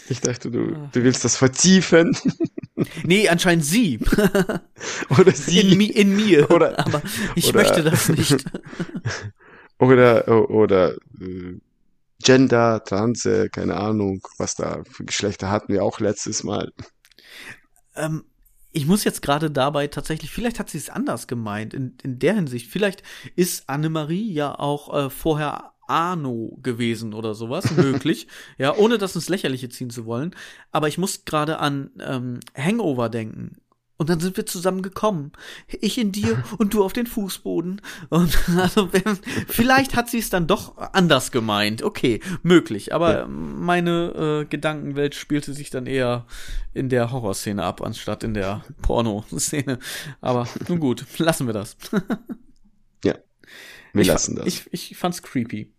[0.09, 2.15] Ich dachte, du, du willst das vertiefen.
[3.03, 3.99] Nee, anscheinend sie.
[5.09, 5.61] Oder sie.
[5.61, 6.51] In, in mir.
[6.51, 7.01] Oder, Aber
[7.35, 8.45] ich oder, möchte das nicht.
[9.79, 11.57] Oder, oder, äh,
[12.21, 16.71] Gender, Trans, keine Ahnung, was da für Geschlechter hatten wir auch letztes Mal.
[17.95, 18.23] Ähm,
[18.71, 22.33] ich muss jetzt gerade dabei tatsächlich, vielleicht hat sie es anders gemeint, in, in der
[22.33, 22.69] Hinsicht.
[22.69, 23.03] Vielleicht
[23.35, 28.27] ist Annemarie ja auch äh, vorher Arno gewesen oder sowas, möglich.
[28.57, 30.35] ja, ohne das ins Lächerliche ziehen zu wollen.
[30.71, 33.57] Aber ich muss gerade an ähm, Hangover denken.
[33.97, 35.31] Und dann sind wir zusammen gekommen.
[35.67, 37.79] Ich in dir und du auf den Fußboden.
[38.09, 38.89] Und also,
[39.47, 41.83] vielleicht hat sie es dann doch anders gemeint.
[41.83, 42.93] Okay, möglich.
[42.93, 43.27] Aber ja.
[43.27, 46.25] meine äh, Gedankenwelt spielte sich dann eher
[46.73, 49.77] in der Horrorszene ab, anstatt in der Pornoszene.
[50.21, 51.77] Aber nun gut, lassen wir das.
[53.05, 53.15] ja,
[53.93, 54.47] wir ich, lassen das.
[54.47, 55.71] Ich, ich fand's creepy.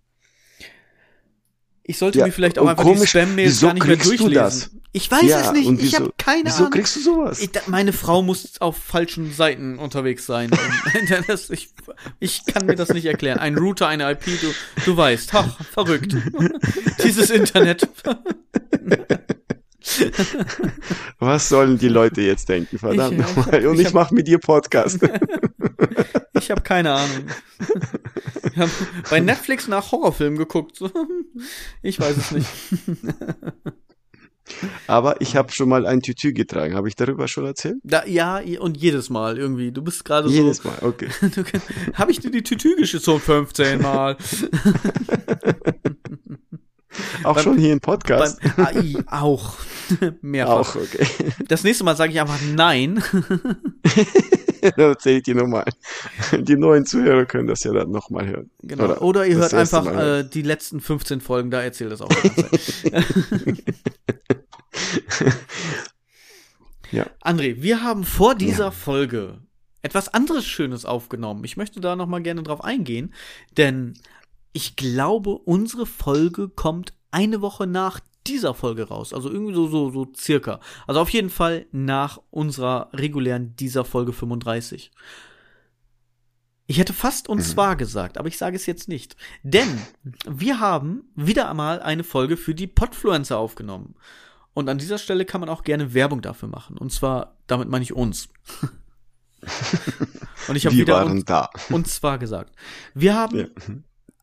[1.86, 4.80] Ich sollte ja, mir vielleicht auch einfach komisch, die Spam-Mails gar nicht mehr durchlesen.
[4.92, 5.68] Ich weiß ja, es nicht.
[5.68, 6.70] Wieso, ich habe keine wieso Ahnung.
[6.70, 7.40] Wieso kriegst du sowas?
[7.40, 10.50] Ich, meine Frau muss auf falschen Seiten unterwegs sein.
[11.26, 11.74] das, ich,
[12.20, 13.38] ich kann mir das nicht erklären.
[13.38, 14.54] Ein Router, eine IP, du,
[14.86, 15.34] du weißt.
[15.34, 16.16] Ach, verrückt.
[17.04, 17.86] Dieses Internet.
[21.18, 22.78] Was sollen die Leute jetzt denken?
[22.78, 23.66] Verdammt nochmal.
[23.66, 25.00] Und ich, ich mache mit dir Podcast.
[26.34, 27.26] Ich habe keine Ahnung.
[28.50, 28.70] Ich habe
[29.10, 30.80] bei Netflix nach Horrorfilmen geguckt.
[31.82, 32.48] Ich weiß es nicht.
[34.86, 36.74] Aber ich habe schon mal ein Tütü getragen.
[36.74, 37.76] Habe ich darüber schon erzählt?
[37.82, 39.72] Da, ja, und jedes Mal irgendwie.
[39.72, 40.34] Du bist gerade so.
[40.34, 41.08] Jedes Mal, okay.
[41.94, 43.18] Habe ich dir die Tütü geschissen?
[43.18, 44.16] 15 Mal.
[47.22, 48.40] Auch beim, schon hier im Podcast.
[48.56, 49.54] Beim AI auch.
[50.20, 50.76] Mehrfach.
[50.76, 51.06] Auch, okay.
[51.48, 53.02] Das nächste Mal sage ich einfach nein.
[54.60, 55.64] dann erzähle ich die nochmal.
[56.32, 58.50] Die neuen Zuhörer können das ja dann nochmal hören.
[58.62, 58.84] Genau.
[58.84, 62.10] Oder, Oder ihr hört einfach äh, die letzten 15 Folgen, da erzählt das auch.
[66.90, 67.06] ja.
[67.22, 68.70] André, wir haben vor dieser ja.
[68.70, 69.38] Folge
[69.84, 71.44] etwas anderes Schönes aufgenommen.
[71.44, 73.12] Ich möchte da nochmal gerne drauf eingehen,
[73.58, 73.94] denn
[74.54, 79.12] ich glaube, unsere Folge kommt eine Woche nach dieser Folge raus.
[79.12, 80.60] Also irgendwie so, so, so circa.
[80.86, 84.92] Also auf jeden Fall nach unserer regulären dieser Folge 35.
[86.66, 87.42] Ich hätte fast und mhm.
[87.42, 89.16] zwar gesagt, aber ich sage es jetzt nicht.
[89.42, 89.68] Denn
[90.24, 93.96] wir haben wieder einmal eine Folge für die Podfluencer aufgenommen.
[94.54, 96.78] Und an dieser Stelle kann man auch gerne Werbung dafür machen.
[96.78, 98.28] Und zwar, damit meine ich uns.
[100.48, 101.50] und ich habe wieder uns, da.
[101.70, 102.54] und zwar gesagt.
[102.94, 103.46] Wir haben ja.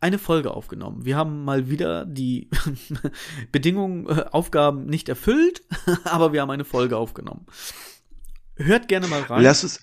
[0.01, 1.05] Eine Folge aufgenommen.
[1.05, 2.49] Wir haben mal wieder die
[3.51, 5.63] Bedingungen, äh, Aufgaben nicht erfüllt,
[6.03, 7.45] aber wir haben eine Folge aufgenommen.
[8.55, 9.43] Hört gerne mal rein.
[9.43, 9.81] Lass es,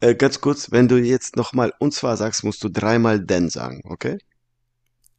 [0.00, 3.82] äh, ganz kurz, wenn du jetzt nochmal und zwar sagst, musst du dreimal denn sagen,
[3.84, 4.18] okay?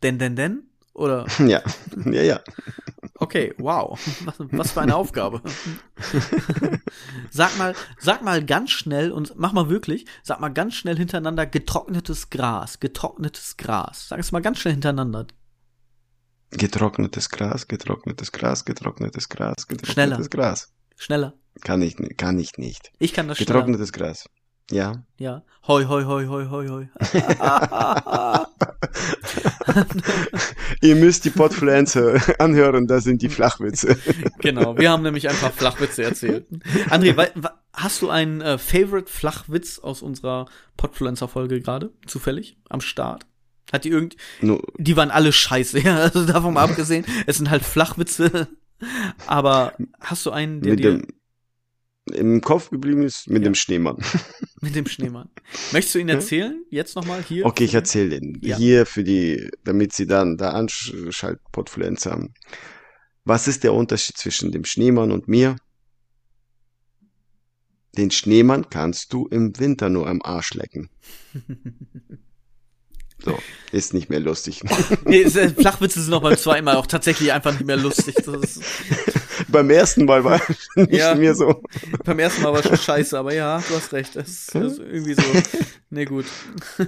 [0.01, 0.63] Denn, denn, denn?
[0.93, 1.25] Oder?
[1.39, 1.61] Ja,
[2.05, 2.41] ja, ja.
[3.29, 3.91] Okay, wow.
[4.25, 5.43] Was, was für eine Aufgabe.
[7.29, 11.45] sag mal, sag mal ganz schnell und mach mal wirklich, sag mal ganz schnell hintereinander
[11.45, 14.07] getrocknetes Gras, getrocknetes Gras.
[14.07, 15.27] Sag es mal ganz schnell hintereinander.
[16.49, 20.17] Getrocknetes Gras, getrocknetes Gras, getrocknetes Gras, getrocknetes Schneller.
[20.29, 20.73] Gras.
[20.95, 21.33] Schneller.
[21.61, 22.91] Kann ich, kann ich nicht.
[22.97, 24.07] Ich kann das Getrocknetes schneller.
[24.07, 24.25] Gras.
[24.71, 25.03] Ja.
[25.17, 25.43] Ja.
[25.67, 26.87] Hoi, hoi, hoi, hoi, hoi, hoi.
[30.81, 33.97] Ihr müsst die Podfluencer anhören, das sind die Flachwitze.
[34.39, 36.47] genau, wir haben nämlich ein paar Flachwitze erzählt.
[36.89, 37.29] André,
[37.73, 40.45] hast du einen äh, Favorite Flachwitz aus unserer
[40.77, 43.25] Podfluencer-Folge gerade, zufällig, am Start?
[43.71, 44.15] Hat die irgend...
[44.41, 44.61] No.
[44.77, 47.05] Die waren alle scheiße, ja, also davon mal abgesehen.
[47.27, 48.47] Es sind halt Flachwitze.
[49.27, 51.01] Aber hast du einen, der Mit dir
[52.09, 53.49] im Kopf geblieben ist mit ja.
[53.49, 53.97] dem Schneemann.
[54.61, 55.29] Mit dem Schneemann.
[55.71, 56.65] Möchtest du ihn erzählen?
[56.69, 57.45] Jetzt nochmal hier?
[57.45, 58.39] Okay, ich erzähle den.
[58.41, 58.57] Ja.
[58.57, 62.33] Hier für die, damit sie dann da Anschaltportfluenz haben.
[63.23, 65.55] Was ist der Unterschied zwischen dem Schneemann und mir?
[67.97, 70.89] Den Schneemann kannst du im Winter nur am Arsch lecken.
[73.23, 73.37] So,
[73.71, 74.61] ist nicht mehr lustig.
[75.05, 78.15] nee, äh, Flachwitze sind noch beim zweiten Mal auch tatsächlich einfach nicht mehr lustig.
[79.49, 80.41] beim ersten Mal war
[80.75, 81.61] nicht ja, mehr so.
[82.05, 84.15] Beim ersten Mal war schon scheiße, aber ja, du hast recht.
[84.15, 85.23] Das ist, das ist irgendwie so.
[85.89, 86.25] Nee, gut.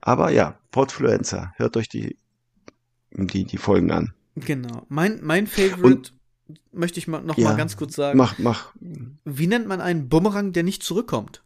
[0.00, 2.16] aber ja, Podfluencer, hört euch die,
[3.12, 4.14] die, die Folgen an.
[4.36, 4.86] Genau.
[4.88, 6.14] Mein, mein Favorite Und,
[6.72, 8.16] möchte ich mal noch ja, mal ganz kurz sagen.
[8.16, 8.72] Mach, mach.
[9.24, 11.42] Wie nennt man einen Bumerang, der nicht zurückkommt?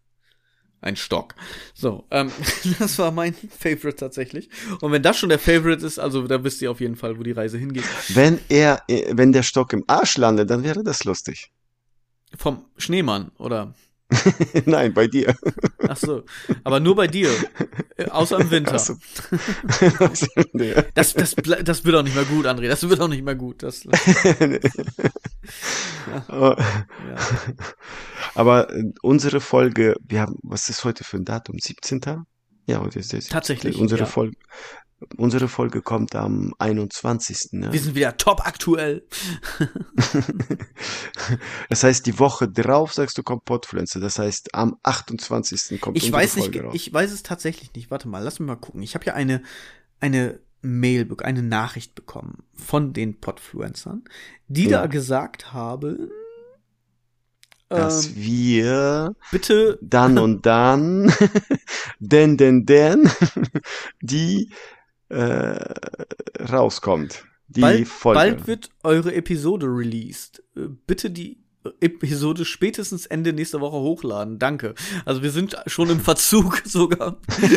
[0.84, 1.34] Ein Stock.
[1.74, 2.30] So, ähm,
[2.78, 4.48] das war mein Favorite tatsächlich.
[4.80, 7.22] Und wenn das schon der Favorite ist, also da wisst ihr auf jeden Fall, wo
[7.22, 7.84] die Reise hingeht.
[8.08, 11.50] Wenn er, äh, wenn der Stock im Arsch landet, dann wäre das lustig.
[12.36, 13.74] Vom Schneemann, oder?
[14.66, 15.34] Nein, bei dir.
[15.88, 16.24] Ach so,
[16.62, 17.30] aber nur bei dir.
[17.96, 18.78] Äh, außer im Winter.
[18.78, 18.96] So.
[20.94, 22.68] das, das, das wird auch nicht mehr gut, André.
[22.68, 23.62] Das wird auch nicht mehr gut.
[23.62, 23.86] Das,
[26.28, 27.16] aber, ja.
[28.34, 31.56] aber äh, unsere Folge, wir haben, was ist heute für ein Datum?
[31.58, 32.00] 17.
[32.66, 33.26] Ja, heute ist das.
[33.26, 33.78] Tatsächlich.
[33.78, 34.06] Unsere ja.
[34.06, 34.36] Folge.
[35.16, 37.52] Unsere Folge kommt am 21.
[37.52, 37.72] Ne?
[37.72, 39.06] Wir sind wieder top aktuell.
[41.68, 44.00] das heißt, die Woche drauf sagst du kommt Podfluencer.
[44.00, 45.80] Das heißt, am 28.
[45.80, 46.74] kommt ich unsere weiß Folge nicht, raus.
[46.74, 47.90] Ich weiß es tatsächlich nicht.
[47.90, 48.82] Warte mal, lass mich mal gucken.
[48.82, 49.42] Ich habe ja eine,
[50.00, 54.04] eine Mail, eine Nachricht bekommen von den Podfluencern,
[54.48, 54.80] die ja.
[54.80, 56.10] da gesagt haben,
[57.68, 61.12] dass ähm, wir bitte dann und dann,
[61.98, 63.10] denn, denn, denn,
[64.00, 64.50] die
[65.14, 67.24] äh, rauskommt.
[67.48, 68.18] Die bald, Folge.
[68.18, 70.42] bald wird eure Episode released.
[70.56, 71.43] Äh, bitte die
[71.80, 74.38] Episode spätestens Ende nächster Woche hochladen.
[74.38, 74.74] Danke.
[75.04, 77.16] Also wir sind schon im Verzug sogar.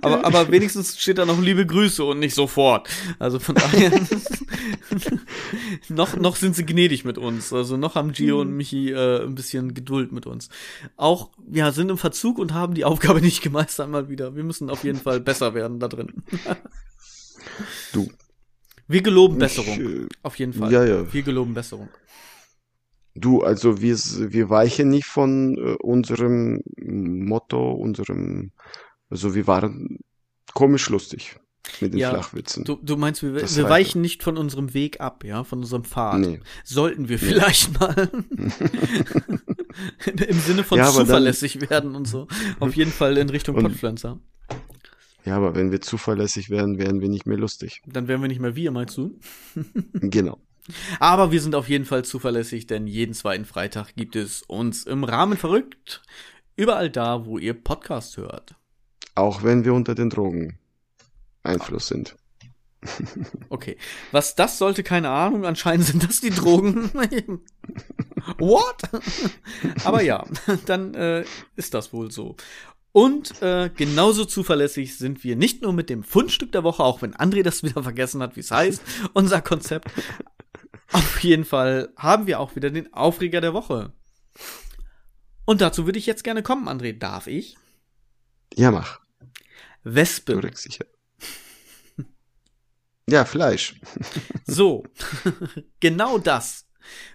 [0.00, 2.88] aber, aber wenigstens steht da noch liebe Grüße und nicht sofort.
[3.18, 3.90] Also von daher
[5.88, 7.52] noch, noch sind sie gnädig mit uns.
[7.52, 10.48] Also noch haben Gio und Michi äh, ein bisschen Geduld mit uns.
[10.96, 14.36] Auch, ja, sind im Verzug und haben die Aufgabe nicht gemeistert mal wieder.
[14.36, 16.22] Wir müssen auf jeden Fall besser werden da drin.
[17.92, 18.08] du,
[18.92, 19.80] wir geloben Besserung.
[19.80, 20.72] Ich, äh, auf jeden Fall.
[20.72, 21.12] Ja, ja.
[21.12, 21.88] Wir geloben Besserung.
[23.14, 28.52] Du, also wir, wir weichen nicht von äh, unserem Motto, unserem,
[29.10, 29.98] also wir waren
[30.54, 31.36] komisch lustig
[31.80, 32.64] mit den ja, Flachwitzen.
[32.64, 36.18] Du, du meinst, wir, wir weichen nicht von unserem Weg ab, ja, von unserem Pfad.
[36.20, 36.40] Nee.
[36.64, 37.78] Sollten wir vielleicht nee.
[37.78, 38.10] mal.
[40.28, 42.26] Im Sinne von ja, zuverlässig dann, werden und so.
[42.60, 44.18] Auf jeden Fall in Richtung Podpflanzer.
[45.24, 47.80] Ja, aber wenn wir zuverlässig wären, wären wir nicht mehr lustig.
[47.86, 49.18] Dann wären wir nicht mehr wir, meinst du?
[49.94, 50.38] genau.
[51.00, 55.04] Aber wir sind auf jeden Fall zuverlässig, denn jeden zweiten Freitag gibt es uns im
[55.04, 56.02] Rahmen verrückt.
[56.56, 58.54] Überall da, wo ihr Podcast hört.
[59.14, 60.58] Auch wenn wir unter den Drogen
[61.42, 62.16] Einfluss sind.
[63.48, 63.76] Okay.
[64.10, 65.44] Was das sollte, keine Ahnung.
[65.44, 66.90] Anscheinend sind das die Drogen.
[68.38, 68.82] What?
[69.84, 70.24] Aber ja,
[70.66, 72.36] dann äh, ist das wohl so.
[72.92, 77.14] Und äh, genauso zuverlässig sind wir nicht nur mit dem Fundstück der Woche, auch wenn
[77.14, 78.82] André das wieder vergessen hat, wie es heißt,
[79.14, 79.90] unser Konzept.
[80.92, 83.92] Auf jeden Fall haben wir auch wieder den Aufreger der Woche.
[85.46, 86.96] Und dazu würde ich jetzt gerne kommen, André.
[86.96, 87.56] Darf ich?
[88.54, 89.00] Ja, mach.
[89.84, 90.34] Wespe.
[90.34, 90.84] Korrekt, sicher.
[93.08, 93.74] Ja, Fleisch.
[94.46, 94.84] So,
[95.80, 96.66] genau das.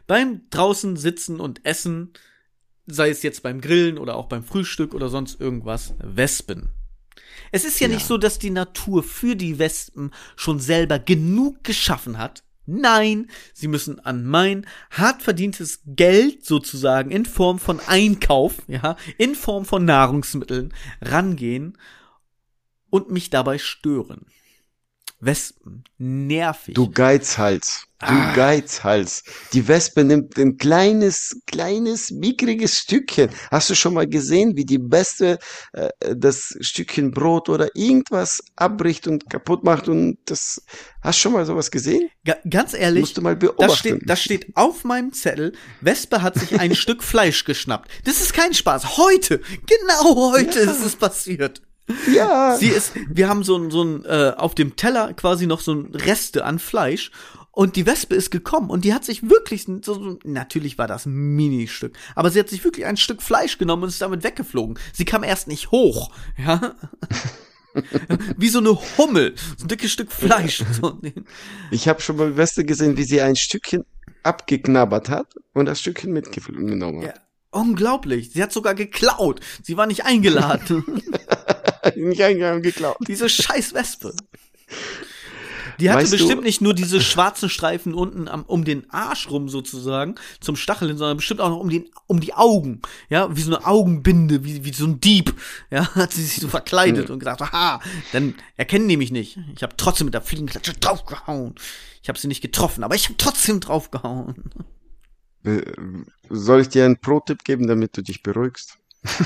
[0.05, 2.13] Beim draußen sitzen und essen,
[2.87, 6.69] sei es jetzt beim Grillen oder auch beim Frühstück oder sonst irgendwas, Wespen.
[7.51, 7.93] Es ist ja, Ja.
[7.93, 12.43] nicht so, dass die Natur für die Wespen schon selber genug geschaffen hat.
[12.65, 19.35] Nein, sie müssen an mein hart verdientes Geld sozusagen in Form von Einkauf, ja, in
[19.35, 21.77] Form von Nahrungsmitteln rangehen
[22.89, 24.25] und mich dabei stören.
[25.19, 26.75] Wespen, nervig.
[26.75, 27.83] Du Geizhals.
[27.99, 28.33] Du Ah.
[28.35, 29.23] Geizhals.
[29.53, 33.31] Die Wespe nimmt ein kleines, kleines, mickriges Stückchen.
[33.49, 35.39] Hast du schon mal gesehen, wie die Wespe
[35.73, 40.61] äh, das Stückchen Brot oder irgendwas abbricht und kaputt macht und das,
[41.01, 42.07] hast du schon mal sowas gesehen?
[42.23, 43.65] Ga ganz ehrlich, Musst du mal beobachten.
[43.65, 45.53] Das steht, das steht auf meinem Zettel.
[45.81, 47.89] Wespe hat sich ein Stück Fleisch geschnappt.
[48.03, 48.97] Das ist kein Spaß.
[48.97, 50.69] Heute, genau heute Ja.
[50.71, 51.63] ist es passiert.
[52.13, 52.55] Ja.
[52.57, 55.73] Sie ist, wir haben so ein, so ein, äh, auf dem Teller quasi noch so
[55.73, 57.11] ein Reste an Fleisch.
[57.51, 61.07] Und die Wespe ist gekommen und die hat sich wirklich so, so natürlich war das
[61.07, 64.77] ein Ministück, aber sie hat sich wirklich ein Stück Fleisch genommen und ist damit weggeflogen.
[64.93, 66.75] Sie kam erst nicht hoch, ja.
[68.37, 70.63] Wie so eine Hummel, so ein dickes Stück Fleisch.
[71.71, 73.83] Ich habe schon mal Weste gesehen, wie sie ein Stückchen
[74.21, 77.21] abgeknabbert hat und das Stückchen mitgenommen Ja, hat.
[77.49, 78.31] unglaublich.
[78.33, 79.39] Sie hat sogar geklaut.
[79.63, 80.83] Sie war nicht eingeladen.
[81.95, 82.97] Nicht eingegangen geklaut.
[83.07, 84.13] Diese scheiß Wespe.
[85.79, 89.29] Die hatte Weißt du- bestimmt nicht nur diese schwarzen Streifen unten am, um den Arsch
[89.29, 93.41] rum sozusagen zum Stacheln, sondern bestimmt auch noch um den um die Augen, ja, wie
[93.41, 95.35] so eine Augenbinde, wie wie so ein Dieb,
[95.69, 97.79] ja, hat sie sich so verkleidet und gesagt, aha,
[98.11, 99.37] dann erkennen die mich nicht.
[99.55, 101.53] Ich habe trotzdem mit der Fliegenklatsche draufgehauen.
[102.01, 104.45] Ich habe sie nicht getroffen, aber ich habe trotzdem draufgehauen.
[105.43, 105.61] Äh,
[106.29, 108.77] Soll ich dir einen Pro-Tipp geben, damit du dich beruhigst?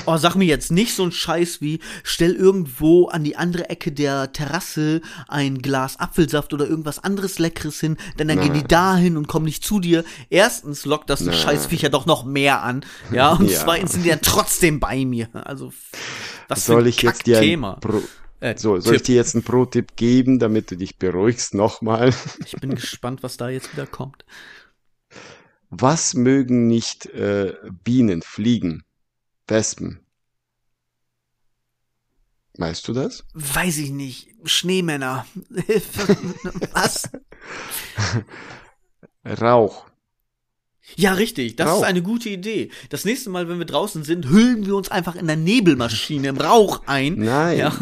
[0.06, 3.90] Oh, sag mir jetzt nicht so ein Scheiß wie, stell irgendwo an die andere Ecke
[3.90, 9.16] der Terrasse ein Glas Apfelsaft oder irgendwas anderes Leckeres hin, denn dann gehen die dahin
[9.16, 10.04] und kommen nicht zu dir.
[10.30, 11.34] Erstens lockt das die Nein.
[11.34, 13.58] Scheißviecher doch noch mehr an, ja, und Ja.
[13.60, 15.28] zweitens sind die dann trotzdem bei mir.
[15.32, 15.72] Also,
[16.48, 17.74] was Soll für ein ich jetzt dir Thema.
[17.80, 18.02] Pro
[18.40, 22.12] Äh, so, soll ich dir jetzt einen Pro-Tipp geben, damit du dich beruhigst nochmal?
[22.44, 24.24] Ich bin gespannt, was da jetzt wieder kommt.
[25.70, 27.54] Was mögen nicht äh,
[27.84, 28.82] Bienen, Fliegen,
[29.48, 30.00] Wespen?
[32.58, 33.24] Weißt du das?
[33.32, 34.28] Weiß ich nicht.
[34.44, 35.26] Schneemänner.
[36.72, 37.08] was?
[39.24, 39.86] Rauch.
[40.96, 41.56] Ja, richtig.
[41.56, 41.78] Das Rauch.
[41.78, 42.70] ist eine gute Idee.
[42.90, 46.36] Das nächste Mal, wenn wir draußen sind, hüllen wir uns einfach in der Nebelmaschine im
[46.36, 47.14] Rauch ein.
[47.18, 47.58] Nein.
[47.58, 47.76] Ja.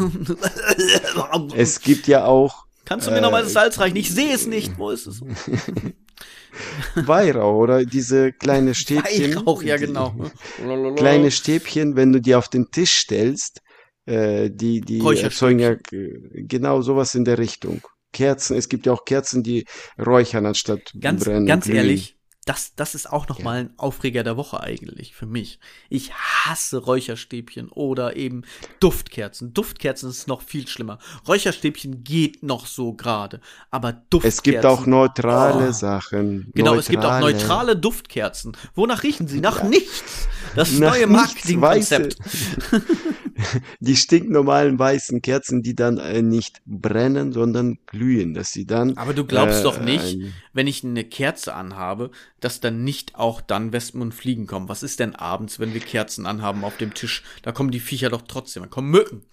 [1.55, 3.95] Es gibt ja auch Kannst du mir noch mal äh, das Salz reichen?
[3.95, 4.77] Ich sehe es nicht.
[4.77, 5.21] Wo ist es?
[6.95, 9.35] Weihrauch oder diese kleine Stäbchen.
[9.35, 10.15] Weihrauch, ja genau.
[10.97, 13.61] Kleine Stäbchen, wenn du die auf den Tisch stellst,
[14.05, 17.81] äh, die, die erzeugen ja äh, genau sowas in der Richtung.
[18.13, 19.65] Kerzen, es gibt ja auch Kerzen, die
[19.97, 21.45] räuchern anstatt Ganz, brennen.
[21.45, 23.45] ganz ehrlich, das, das ist auch noch Ja.
[23.45, 25.59] mal ein Aufreger der Woche eigentlich für mich.
[25.89, 28.43] Ich hasse Räucherstäbchen oder eben
[28.79, 29.53] Duftkerzen.
[29.53, 30.97] Duftkerzen ist noch viel schlimmer.
[31.27, 34.27] Räucherstäbchen geht noch so gerade, aber Duftkerzen.
[34.27, 35.71] Es gibt auch neutrale Oh.
[35.71, 36.51] Sachen.
[36.55, 38.57] Genau, es gibt auch neutrale Duftkerzen.
[38.73, 39.39] Wonach riechen sie?
[39.39, 40.27] Nach nichts.
[40.55, 42.17] Das Nach neue Marketingkonzept.
[43.79, 48.97] Die stinknormalen weißen Kerzen, die dann äh, nicht brennen, sondern glühen, dass sie dann.
[48.97, 53.15] Aber du glaubst äh, doch nicht, ein- wenn ich eine Kerze anhabe, dass dann nicht
[53.15, 54.69] auch dann Wespen und Fliegen kommen.
[54.69, 57.23] Was ist denn abends, wenn wir Kerzen anhaben auf dem Tisch?
[57.41, 58.63] Da kommen die Viecher doch trotzdem.
[58.63, 59.23] Da kommen Mücken.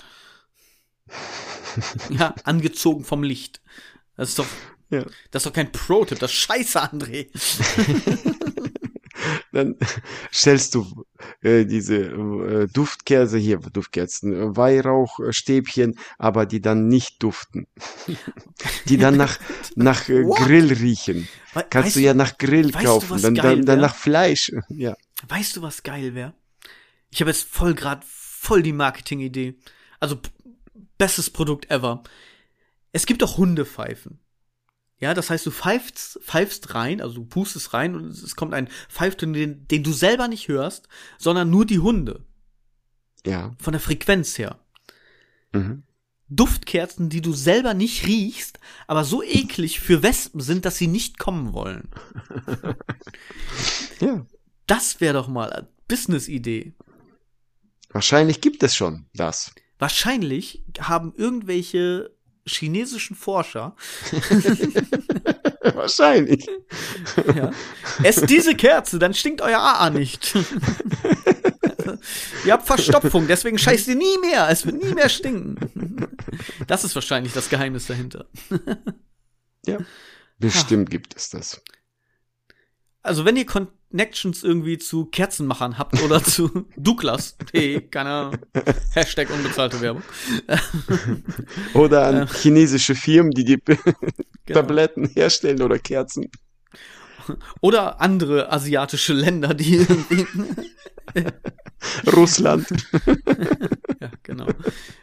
[2.10, 3.60] ja, angezogen vom Licht.
[4.16, 4.46] Das ist doch,
[4.90, 5.04] Ja.
[5.30, 6.18] das ist doch kein Pro-Tipp.
[6.18, 7.28] Das ist scheiße, André.
[9.52, 9.76] Dann
[10.32, 11.04] stellst du
[11.40, 17.66] äh, diese äh, Duftkerze hier, Duftkerzen, äh, Weihrauchstäbchen, aber die dann nicht duften.
[18.86, 19.38] die dann nach,
[19.74, 20.24] nach äh?
[20.24, 21.28] Grill riechen.
[21.54, 24.52] We Kannst du ja nach Grill kaufen, dann, dann, dann nach Fleisch.
[24.68, 24.96] Ja.
[25.28, 26.34] Weißt du, was geil wäre?
[27.10, 29.56] Ich habe jetzt voll grad voll die Marketing-Idee.
[30.00, 30.20] Also
[30.96, 32.02] bestes Produkt ever.
[32.92, 34.20] Es gibt doch Hundepfeifen.
[35.00, 38.68] Ja, das heißt, du pfeifst, pfeifst rein, also du pustest rein und es kommt ein
[38.88, 40.88] Pfeifton, den, den du selber nicht hörst,
[41.18, 42.24] sondern nur die Hunde.
[43.24, 43.54] Ja.
[43.60, 44.58] Von der Frequenz her.
[45.52, 45.84] Mhm.
[46.30, 51.18] Duftkerzen, die du selber nicht riechst, aber so eklig für Wespen sind, dass sie nicht
[51.18, 51.88] kommen wollen.
[54.00, 54.24] Ja.
[54.68, 56.72] Das wäre doch mal eine Business-Idee.
[57.90, 59.52] Wahrscheinlich gibt es schon das.
[59.78, 62.16] Wahrscheinlich haben irgendwelche
[62.48, 63.74] chinesischen Forscher
[65.74, 66.46] Wahrscheinlich.
[67.34, 67.50] ja,
[68.02, 70.34] esst diese Kerze, dann stinkt euer AA nicht.
[72.44, 74.48] ihr habt Verstopfung, deswegen scheißt ihr nie mehr.
[74.50, 76.08] Es wird nie mehr stinken.
[76.66, 78.26] Das ist wahrscheinlich das Geheimnis dahinter.
[79.66, 79.78] Ja.
[80.38, 81.62] Bestimmt gibt es das.
[83.02, 88.36] Also, wenn ihr Connections irgendwie zu Kerzenmachern habt oder zu Douglas, hey, keine Ahnung,
[88.92, 90.02] Hashtag unbezahlte Werbung.
[91.74, 92.26] Oder an Ja.
[92.26, 93.62] chinesische Firmen, die die
[94.46, 94.60] Genau.
[94.60, 96.30] Tabletten herstellen oder Kerzen.
[97.60, 99.86] Oder andere asiatische Länder, die
[102.14, 102.66] Russland.
[104.00, 104.46] ja, genau.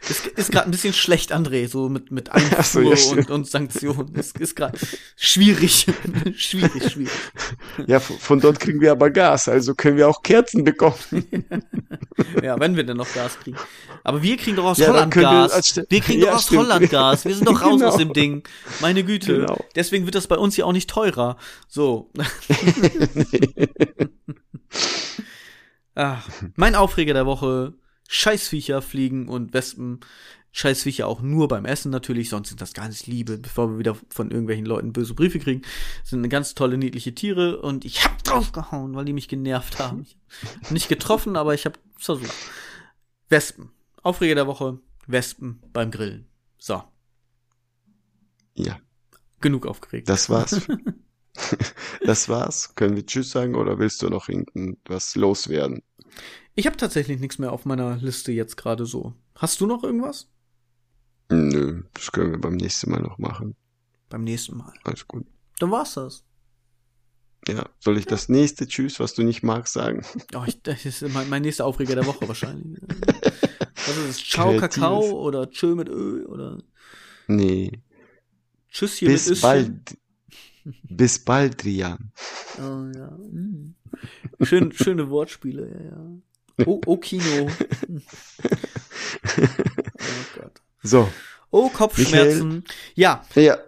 [0.08, 3.48] Ist, ist gerade ein bisschen schlecht, André, so mit, mit Einfuhr so, ja, und, und
[3.48, 4.14] Sanktionen.
[4.14, 4.78] Ist, ist gerade
[5.16, 5.86] schwierig.
[6.36, 7.10] schwierig, schwierig.
[7.86, 10.96] Ja, von dort kriegen wir aber Gas, also können wir auch Kerzen bekommen.
[12.42, 13.56] Ja, wenn wir denn noch Gas kriegen.
[14.02, 15.66] Aber wir kriegen doch aus Ja, Holland wir Gas.
[15.68, 16.62] Ste- Wir kriegen Ja, doch aus stimmt.
[16.62, 17.24] Holland Gas.
[17.26, 17.88] Wir sind doch raus Genau.
[17.88, 18.42] aus dem Ding.
[18.80, 19.40] Meine Güte.
[19.40, 19.64] Genau.
[19.74, 21.36] Deswegen wird das bei uns ja auch nicht teurer.
[21.68, 22.10] So.
[25.94, 27.74] Ach, mein Aufreger der Woche.
[28.08, 30.00] Scheißviecher fliegen und Wespen.
[30.52, 33.94] Scheißviecher auch nur beim Essen natürlich, sonst sind das gar nicht Liebe, bevor wir wieder
[34.08, 35.60] von irgendwelchen Leuten böse Briefe kriegen.
[36.02, 40.02] Sind eine ganz tolle, niedliche Tiere und ich hab draufgehauen, weil die mich genervt haben.
[40.02, 40.16] Ich
[40.62, 42.32] hab nicht getroffen, aber ich hab versucht.
[43.28, 43.70] Wespen.
[44.02, 44.78] Aufreger der Woche.
[45.06, 46.26] Wespen beim Grillen.
[46.58, 46.82] So,
[48.54, 48.80] Ja,
[49.42, 50.08] genug aufgeregt.
[50.08, 50.62] das war's.
[52.04, 52.74] das war's.
[52.74, 55.82] Können wir Tschüss sagen oder willst du noch irgendwas loswerden?
[56.54, 59.14] Ich habe tatsächlich nichts mehr auf meiner Liste jetzt gerade so.
[59.34, 60.30] Hast du noch irgendwas?
[61.30, 63.56] Nö, das können wir beim nächsten Mal noch machen.
[64.08, 64.72] Beim nächsten Mal.
[64.84, 65.26] Alles gut.
[65.58, 66.24] Dann war's das.
[67.48, 70.02] Ja, soll ich das nächste Tschüss, was du nicht magst, sagen?
[70.34, 72.80] Oh, ich, das ist mein, mein nächster Aufreger der Woche wahrscheinlich.
[73.86, 74.24] Was ist es?
[74.24, 74.60] Ciao Kreativ.
[74.82, 76.58] Kakao oder Tschö mit Ö oder
[77.28, 77.82] Nee.
[78.68, 79.42] Tschüss hier Bis mit Öschen?
[79.42, 79.98] bald.
[80.82, 82.12] Bis bald, Rian.
[82.58, 83.10] Oh, ja.
[83.10, 83.75] mm.
[84.42, 86.66] Schön, schöne Wortspiele, ja, ja.
[86.66, 87.48] Oh, oh Kino.
[89.38, 89.48] oh
[90.34, 90.62] Gott.
[90.82, 91.08] So,
[91.50, 92.64] Oh, Kopfschmerzen.
[92.94, 93.58] Ja, ja,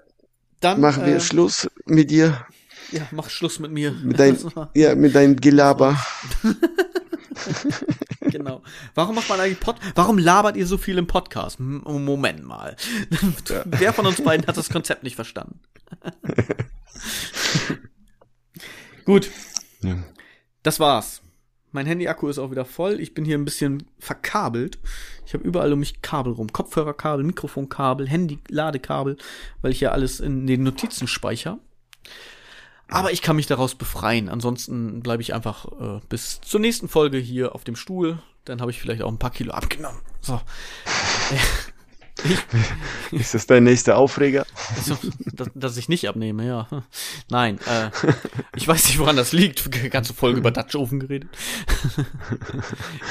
[0.60, 2.46] dann machen wir äh, Schluss mit dir.
[2.90, 3.92] Ja, mach Schluss mit mir.
[3.92, 4.36] Mit dein,
[4.74, 5.98] ja, mit deinem Gelaber.
[8.20, 8.62] genau.
[8.94, 9.76] Warum macht man eigentlich Pod?
[9.94, 11.60] Warum labert ihr so viel im Podcast?
[11.60, 12.76] M Moment mal.
[13.64, 15.60] Wer von uns beiden hat das Konzept nicht verstanden?
[19.04, 19.30] Gut.
[20.68, 21.22] Das war's.
[21.72, 23.00] Mein Handy-Akku ist auch wieder voll.
[23.00, 24.78] Ich bin hier ein bisschen verkabelt.
[25.24, 26.52] Ich habe überall um mich Kabel rum.
[26.52, 29.16] Kopfhörerkabel, Mikrofonkabel, Handy-Ladekabel,
[29.62, 31.58] weil ich ja alles in den Notizen speichere.
[32.86, 34.28] Aber ich kann mich daraus befreien.
[34.28, 38.18] Ansonsten bleibe ich einfach äh, bis zur nächsten Folge hier auf dem Stuhl.
[38.44, 40.00] Dann habe ich vielleicht auch ein paar Kilo abgenommen.
[40.20, 40.38] So.
[43.12, 44.44] Ist das dein nächster Aufreger?
[44.76, 44.98] Also,
[45.34, 46.68] dass, dass ich nicht abnehme, ja.
[47.30, 47.90] Nein, äh,
[48.56, 49.70] ich weiß nicht, woran das liegt.
[49.90, 51.28] Ganze Folge über Dutch Oven geredet.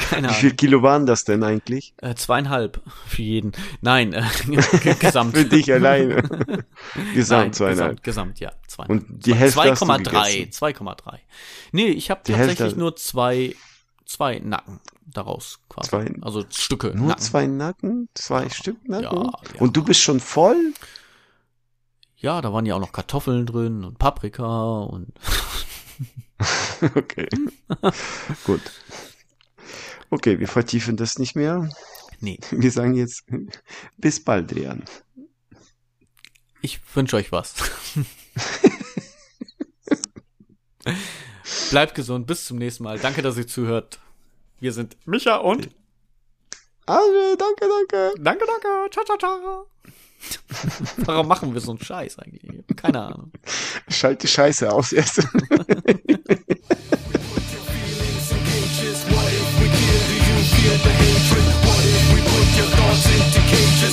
[0.09, 0.57] Keine Wie viel Ahnung.
[0.57, 1.93] Kilo waren das denn eigentlich?
[1.97, 3.51] Äh, zweieinhalb für jeden.
[3.81, 4.23] Nein, äh,
[4.99, 5.35] gesamt.
[5.37, 6.23] Für dich alleine.
[6.23, 6.63] Nein,
[7.13, 8.03] Gesamt zweieinhalb.
[8.03, 8.51] gesamt, gesamt, ja.
[8.67, 9.09] Zweieinhalb.
[9.09, 10.03] Und die Hälfte hast du 2,3.
[10.03, 10.65] gegessen.
[10.65, 11.17] 2,3.
[11.71, 13.55] Nee, ich habe tatsächlich Hälfte- nur zwei,
[14.05, 15.89] zwei Nacken daraus quasi.
[15.89, 16.87] Zwei- Also Stücke.
[16.95, 17.21] Nur Nacken.
[17.23, 18.09] zwei Nacken?
[18.13, 19.03] Zwei Stück Nacken?
[19.03, 19.59] Ja, ja.
[19.61, 20.73] Und du bist schon voll?
[22.15, 25.13] Ja, da waren ja auch noch Kartoffeln drin und Paprika und
[26.95, 27.27] Okay.
[28.45, 28.61] Gut.
[30.09, 31.69] Okay, wir vertiefen das nicht mehr.
[32.19, 33.23] nee, Wir sagen jetzt
[33.97, 34.83] bis bald, Rian.
[36.61, 37.55] ich wünsche euch was.
[41.71, 42.99] Bleibt gesund, bis zum nächsten Mal.
[42.99, 43.99] Danke, dass ihr zuhört.
[44.59, 45.69] Wir sind Micha und.
[46.85, 48.13] Also, danke, danke.
[48.19, 48.89] Danke, danke.
[48.91, 49.67] Ciao, ciao, ciao.
[51.05, 52.65] Warum machen wir so einen Scheiß eigentlich?
[52.75, 53.31] Keine Ahnung.
[53.87, 55.17] Schalt die Scheiße aus erst.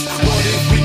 [0.04, 0.83] What if we